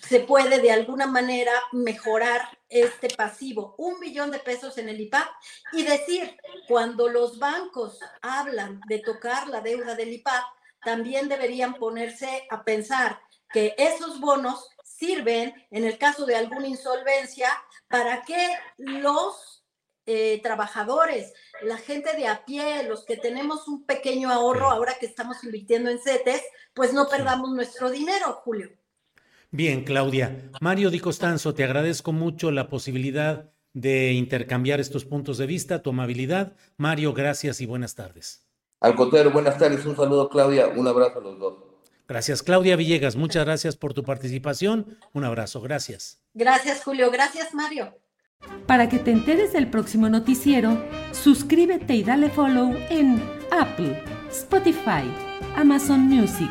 se 0.00 0.20
puede 0.20 0.60
de 0.60 0.70
alguna 0.70 1.06
manera 1.06 1.52
mejorar 1.72 2.42
este 2.72 3.08
pasivo, 3.08 3.74
un 3.78 4.00
billón 4.00 4.30
de 4.30 4.38
pesos 4.38 4.78
en 4.78 4.88
el 4.88 5.00
IPAP, 5.00 5.28
y 5.72 5.82
decir, 5.84 6.36
cuando 6.66 7.08
los 7.08 7.38
bancos 7.38 8.00
hablan 8.22 8.80
de 8.88 8.98
tocar 8.98 9.48
la 9.48 9.60
deuda 9.60 9.94
del 9.94 10.12
IPAP, 10.12 10.42
también 10.82 11.28
deberían 11.28 11.74
ponerse 11.74 12.46
a 12.50 12.64
pensar 12.64 13.20
que 13.52 13.74
esos 13.78 14.18
bonos 14.20 14.68
sirven, 14.82 15.54
en 15.70 15.84
el 15.84 15.98
caso 15.98 16.26
de 16.26 16.36
alguna 16.36 16.66
insolvencia, 16.66 17.50
para 17.88 18.22
que 18.22 18.48
los 18.78 19.64
eh, 20.06 20.40
trabajadores, 20.42 21.32
la 21.62 21.76
gente 21.76 22.16
de 22.16 22.26
a 22.26 22.44
pie, 22.44 22.82
los 22.84 23.04
que 23.04 23.16
tenemos 23.16 23.68
un 23.68 23.84
pequeño 23.84 24.30
ahorro 24.30 24.70
ahora 24.70 24.96
que 24.98 25.06
estamos 25.06 25.44
invirtiendo 25.44 25.90
en 25.90 26.00
CETES, 26.00 26.42
pues 26.74 26.92
no 26.92 27.08
perdamos 27.08 27.50
nuestro 27.50 27.90
dinero, 27.90 28.40
Julio. 28.44 28.70
Bien, 29.54 29.84
Claudia. 29.84 30.50
Mario 30.62 30.90
Di 30.90 30.98
Costanzo, 30.98 31.52
te 31.52 31.62
agradezco 31.62 32.12
mucho 32.12 32.50
la 32.50 32.70
posibilidad 32.70 33.52
de 33.74 34.12
intercambiar 34.12 34.80
estos 34.80 35.04
puntos 35.04 35.36
de 35.36 35.46
vista, 35.46 35.82
tu 35.82 35.90
amabilidad. 35.90 36.54
Mario, 36.78 37.12
gracias 37.12 37.60
y 37.60 37.66
buenas 37.66 37.94
tardes. 37.94 38.46
Al 38.80 38.94
contrario, 38.94 39.30
buenas 39.30 39.58
tardes, 39.58 39.84
un 39.84 39.94
saludo 39.94 40.30
Claudia, 40.30 40.68
un 40.68 40.88
abrazo 40.88 41.18
a 41.18 41.22
los 41.22 41.38
dos. 41.38 41.54
Gracias, 42.08 42.42
Claudia 42.42 42.76
Villegas, 42.76 43.14
muchas 43.14 43.44
gracias 43.44 43.76
por 43.76 43.92
tu 43.92 44.02
participación. 44.02 44.98
Un 45.12 45.24
abrazo, 45.24 45.60
gracias. 45.60 46.20
Gracias, 46.32 46.82
Julio. 46.82 47.10
Gracias, 47.10 47.52
Mario. 47.52 47.94
Para 48.66 48.88
que 48.88 48.98
te 48.98 49.10
enteres 49.10 49.52
del 49.52 49.68
próximo 49.68 50.08
noticiero, 50.08 50.82
suscríbete 51.12 51.94
y 51.94 52.02
dale 52.02 52.30
follow 52.30 52.74
en 52.88 53.22
Apple, 53.50 54.02
Spotify, 54.30 55.04
Amazon 55.56 56.00
Music, 56.00 56.50